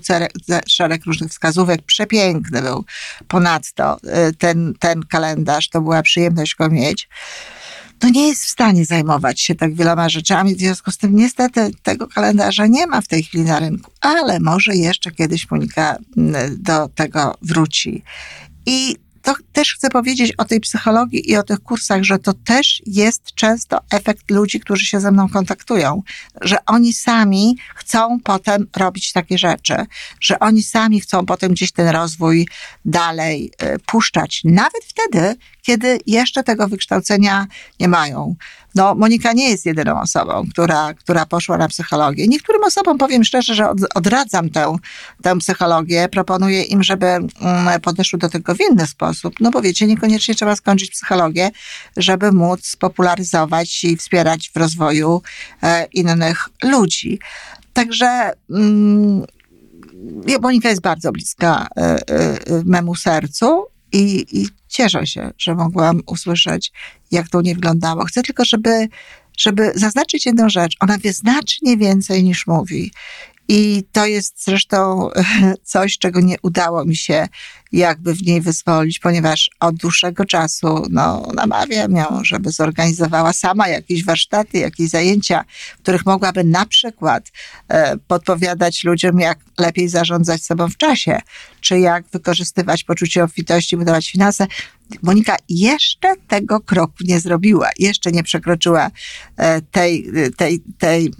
szereg 0.67 1.05
różnych 1.05 1.31
wskazówek, 1.31 1.81
przepiękny 1.81 2.61
był. 2.61 2.85
Ponadto 3.27 3.97
y, 3.97 4.33
ten, 4.33 4.73
ten 4.79 5.03
kalendarz, 5.03 5.69
to 5.69 5.81
była 5.81 6.01
przyjemność 6.01 6.55
go 6.55 6.69
mieć 6.69 7.09
no 8.03 8.09
nie 8.09 8.27
jest 8.27 8.45
w 8.45 8.49
stanie 8.49 8.85
zajmować 8.85 9.41
się 9.41 9.55
tak 9.55 9.75
wieloma 9.75 10.09
rzeczami, 10.09 10.55
w 10.55 10.59
związku 10.59 10.91
z 10.91 10.97
tym 10.97 11.15
niestety 11.15 11.71
tego 11.83 12.07
kalendarza 12.07 12.67
nie 12.67 12.87
ma 12.87 13.01
w 13.01 13.07
tej 13.07 13.23
chwili 13.23 13.43
na 13.43 13.59
rynku, 13.59 13.91
ale 14.01 14.39
może 14.39 14.75
jeszcze 14.75 15.11
kiedyś 15.11 15.51
Monika 15.51 15.97
do 16.57 16.89
tego 16.89 17.35
wróci. 17.41 18.03
I 18.65 18.95
to 19.21 19.35
też 19.53 19.73
chcę 19.73 19.89
powiedzieć 19.89 20.31
o 20.37 20.45
tej 20.45 20.59
psychologii 20.59 21.31
i 21.31 21.37
o 21.37 21.43
tych 21.43 21.59
kursach, 21.59 22.03
że 22.03 22.19
to 22.19 22.33
też 22.33 22.81
jest 22.85 23.23
często 23.35 23.79
efekt 23.91 24.31
ludzi, 24.31 24.59
którzy 24.59 24.85
się 24.85 24.99
ze 24.99 25.11
mną 25.11 25.29
kontaktują, 25.29 26.01
że 26.41 26.57
oni 26.65 26.93
sami 26.93 27.57
chcą 27.75 28.19
potem 28.23 28.67
robić 28.77 29.11
takie 29.11 29.37
rzeczy, 29.37 29.75
że 30.21 30.39
oni 30.39 30.63
sami 30.63 31.01
chcą 31.01 31.25
potem 31.25 31.51
gdzieś 31.51 31.71
ten 31.71 31.87
rozwój 31.87 32.47
dalej 32.85 33.51
y, 33.63 33.79
puszczać, 33.79 34.41
nawet 34.43 34.83
wtedy, 34.87 35.35
kiedy 35.61 35.99
jeszcze 36.05 36.43
tego 36.43 36.67
wykształcenia 36.67 37.47
nie 37.79 37.87
mają. 37.87 38.35
No, 38.75 38.95
Monika 38.95 39.33
nie 39.33 39.49
jest 39.49 39.65
jedyną 39.65 40.01
osobą, 40.01 40.43
która, 40.51 40.93
która 40.93 41.25
poszła 41.25 41.57
na 41.57 41.67
psychologię. 41.67 42.27
Niektórym 42.27 42.63
osobom 42.63 42.97
powiem 42.97 43.23
szczerze, 43.23 43.55
że 43.55 43.69
od, 43.69 43.77
odradzam 43.95 44.49
tę, 44.49 44.75
tę 45.21 45.37
psychologię. 45.37 46.09
Proponuję 46.09 46.63
im, 46.63 46.83
żeby 46.83 47.05
mm, 47.05 47.29
podeszły 47.81 48.19
do 48.19 48.29
tego 48.29 48.55
w 48.55 48.59
inny 48.71 48.87
sposób. 48.87 49.33
No 49.39 49.51
bo 49.51 49.61
wiecie, 49.61 49.87
niekoniecznie 49.87 50.35
trzeba 50.35 50.55
skończyć 50.55 50.91
psychologię, 50.91 51.51
żeby 51.97 52.31
móc 52.31 52.75
popularyzować 52.75 53.83
i 53.83 53.97
wspierać 53.97 54.51
w 54.53 54.57
rozwoju 54.57 55.21
e, 55.63 55.85
innych 55.93 56.49
ludzi. 56.63 57.19
Także 57.73 58.31
mm, 58.49 59.25
Monika 60.41 60.69
jest 60.69 60.81
bardzo 60.81 61.11
bliska 61.11 61.67
e, 61.77 61.81
e, 61.81 61.99
memu 62.65 62.95
sercu 62.95 63.65
i, 63.91 64.25
i 64.31 64.47
cieszę 64.67 65.07
się, 65.07 65.31
że 65.37 65.55
mogłam 65.55 66.01
usłyszeć, 66.05 66.71
jak 67.11 67.29
to 67.29 67.37
u 67.37 67.41
niej 67.41 67.55
wyglądało. 67.55 68.05
Chcę 68.05 68.23
tylko, 68.23 68.45
żeby, 68.45 68.87
żeby 69.37 69.71
zaznaczyć 69.75 70.25
jedną 70.25 70.49
rzecz. 70.49 70.75
Ona 70.79 70.97
wie 70.97 71.13
znacznie 71.13 71.77
więcej 71.77 72.23
niż 72.23 72.47
mówi. 72.47 72.91
I 73.47 73.83
to 73.91 74.05
jest 74.05 74.43
zresztą 74.43 75.09
coś, 75.63 75.97
czego 75.97 76.21
nie 76.21 76.35
udało 76.41 76.85
mi 76.85 76.95
się 76.95 77.27
jakby 77.71 78.13
w 78.13 78.21
niej 78.21 78.41
wyzwolić, 78.41 78.99
ponieważ 78.99 79.49
od 79.59 79.75
dłuższego 79.75 80.25
czasu 80.25 80.85
no, 80.89 81.27
namawiam 81.35 81.91
ją, 81.91 82.23
żeby 82.23 82.51
zorganizowała 82.51 83.33
sama 83.33 83.67
jakieś 83.67 84.05
warsztaty, 84.05 84.57
jakieś 84.57 84.89
zajęcia, 84.89 85.45
w 85.77 85.81
których 85.81 86.05
mogłaby 86.05 86.43
na 86.43 86.65
przykład 86.65 87.31
e, 87.67 87.97
podpowiadać 87.97 88.83
ludziom, 88.83 89.19
jak 89.19 89.39
lepiej 89.57 89.89
zarządzać 89.89 90.43
sobą 90.43 90.69
w 90.69 90.77
czasie, 90.77 91.21
czy 91.61 91.79
jak 91.79 92.07
wykorzystywać 92.07 92.83
poczucie 92.83 93.23
obfitości, 93.23 93.77
budować 93.77 94.11
finanse. 94.11 94.47
Monika 95.01 95.35
jeszcze 95.49 96.15
tego 96.27 96.59
kroku 96.59 96.95
nie 97.01 97.19
zrobiła, 97.19 97.69
jeszcze 97.79 98.11
nie 98.11 98.23
przekroczyła 98.23 98.91
e, 99.37 99.61
tej, 99.61 100.11
tej, 100.37 100.61
tej 100.77 101.13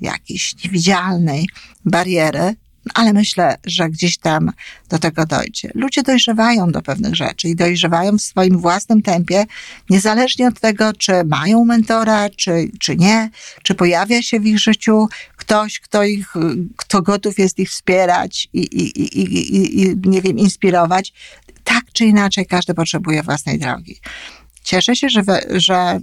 jakiejś 0.00 0.64
niewidzialnej 0.64 1.48
bariery, 1.84 2.54
ale 2.94 3.12
myślę, 3.12 3.56
że 3.66 3.90
gdzieś 3.90 4.18
tam 4.18 4.52
do 4.88 4.98
tego 4.98 5.26
dojdzie. 5.26 5.70
Ludzie 5.74 6.02
dojrzewają 6.02 6.72
do 6.72 6.82
pewnych 6.82 7.14
rzeczy 7.14 7.48
i 7.48 7.56
dojrzewają 7.56 8.18
w 8.18 8.22
swoim 8.22 8.58
własnym 8.58 9.02
tempie, 9.02 9.44
niezależnie 9.90 10.48
od 10.48 10.60
tego, 10.60 10.92
czy 10.92 11.12
mają 11.24 11.64
mentora, 11.64 12.30
czy, 12.30 12.70
czy 12.80 12.96
nie, 12.96 13.30
czy 13.62 13.74
pojawia 13.74 14.22
się 14.22 14.40
w 14.40 14.46
ich 14.46 14.58
życiu 14.58 15.06
ktoś, 15.36 15.80
kto 15.80 16.04
ich, 16.04 16.34
kto 16.76 17.02
gotów 17.02 17.38
jest 17.38 17.58
ich 17.58 17.70
wspierać 17.70 18.48
i, 18.52 18.60
i, 18.60 19.02
i, 19.02 19.18
i, 19.20 19.82
i 19.82 19.96
nie 20.04 20.22
wiem, 20.22 20.38
inspirować. 20.38 21.12
Tak 21.64 21.84
czy 21.92 22.04
inaczej, 22.04 22.46
każdy 22.46 22.74
potrzebuje 22.74 23.22
własnej 23.22 23.58
drogi. 23.58 24.00
Cieszę 24.62 24.96
się, 24.96 25.08
że, 25.08 25.22
że 25.50 26.00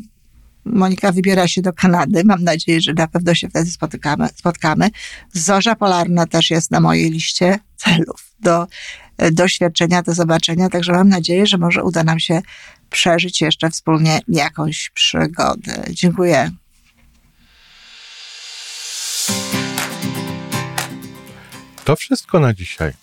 Monika 0.65 1.11
wybiera 1.11 1.47
się 1.47 1.61
do 1.61 1.73
Kanady. 1.73 2.23
Mam 2.23 2.43
nadzieję, 2.43 2.81
że 2.81 2.93
na 2.93 3.07
pewno 3.07 3.35
się 3.35 3.49
wtedy 3.49 3.71
spotykamy, 3.71 4.27
spotkamy. 4.35 4.89
Zorza 5.33 5.75
Polarna 5.75 6.27
też 6.27 6.51
jest 6.51 6.71
na 6.71 6.79
mojej 6.79 7.11
liście 7.11 7.59
celów 7.75 8.35
do 8.39 8.67
doświadczenia, 9.31 10.03
do 10.03 10.13
zobaczenia. 10.13 10.69
Także 10.69 10.91
mam 10.91 11.09
nadzieję, 11.09 11.47
że 11.47 11.57
może 11.57 11.83
uda 11.83 12.03
nam 12.03 12.19
się 12.19 12.41
przeżyć 12.89 13.41
jeszcze 13.41 13.69
wspólnie 13.69 14.19
jakąś 14.27 14.89
przygodę. 14.93 15.83
Dziękuję. 15.89 16.51
To 21.85 21.95
wszystko 21.95 22.39
na 22.39 22.53
dzisiaj. 22.53 22.93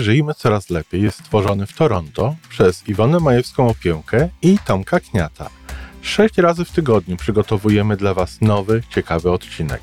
Żyjmy 0.00 0.34
Coraz 0.34 0.70
Lepiej 0.70 1.02
jest 1.02 1.18
stworzony 1.18 1.66
w 1.66 1.72
Toronto 1.72 2.36
przez 2.48 2.88
Iwonę 2.88 3.20
Majewską 3.20 3.68
Opiełkę 3.68 4.28
i 4.42 4.58
Tomka 4.64 5.00
Kniata. 5.00 5.50
Sześć 6.02 6.38
razy 6.38 6.64
w 6.64 6.70
tygodniu 6.70 7.16
przygotowujemy 7.16 7.96
dla 7.96 8.14
Was 8.14 8.40
nowy, 8.40 8.82
ciekawy 8.90 9.30
odcinek. 9.30 9.80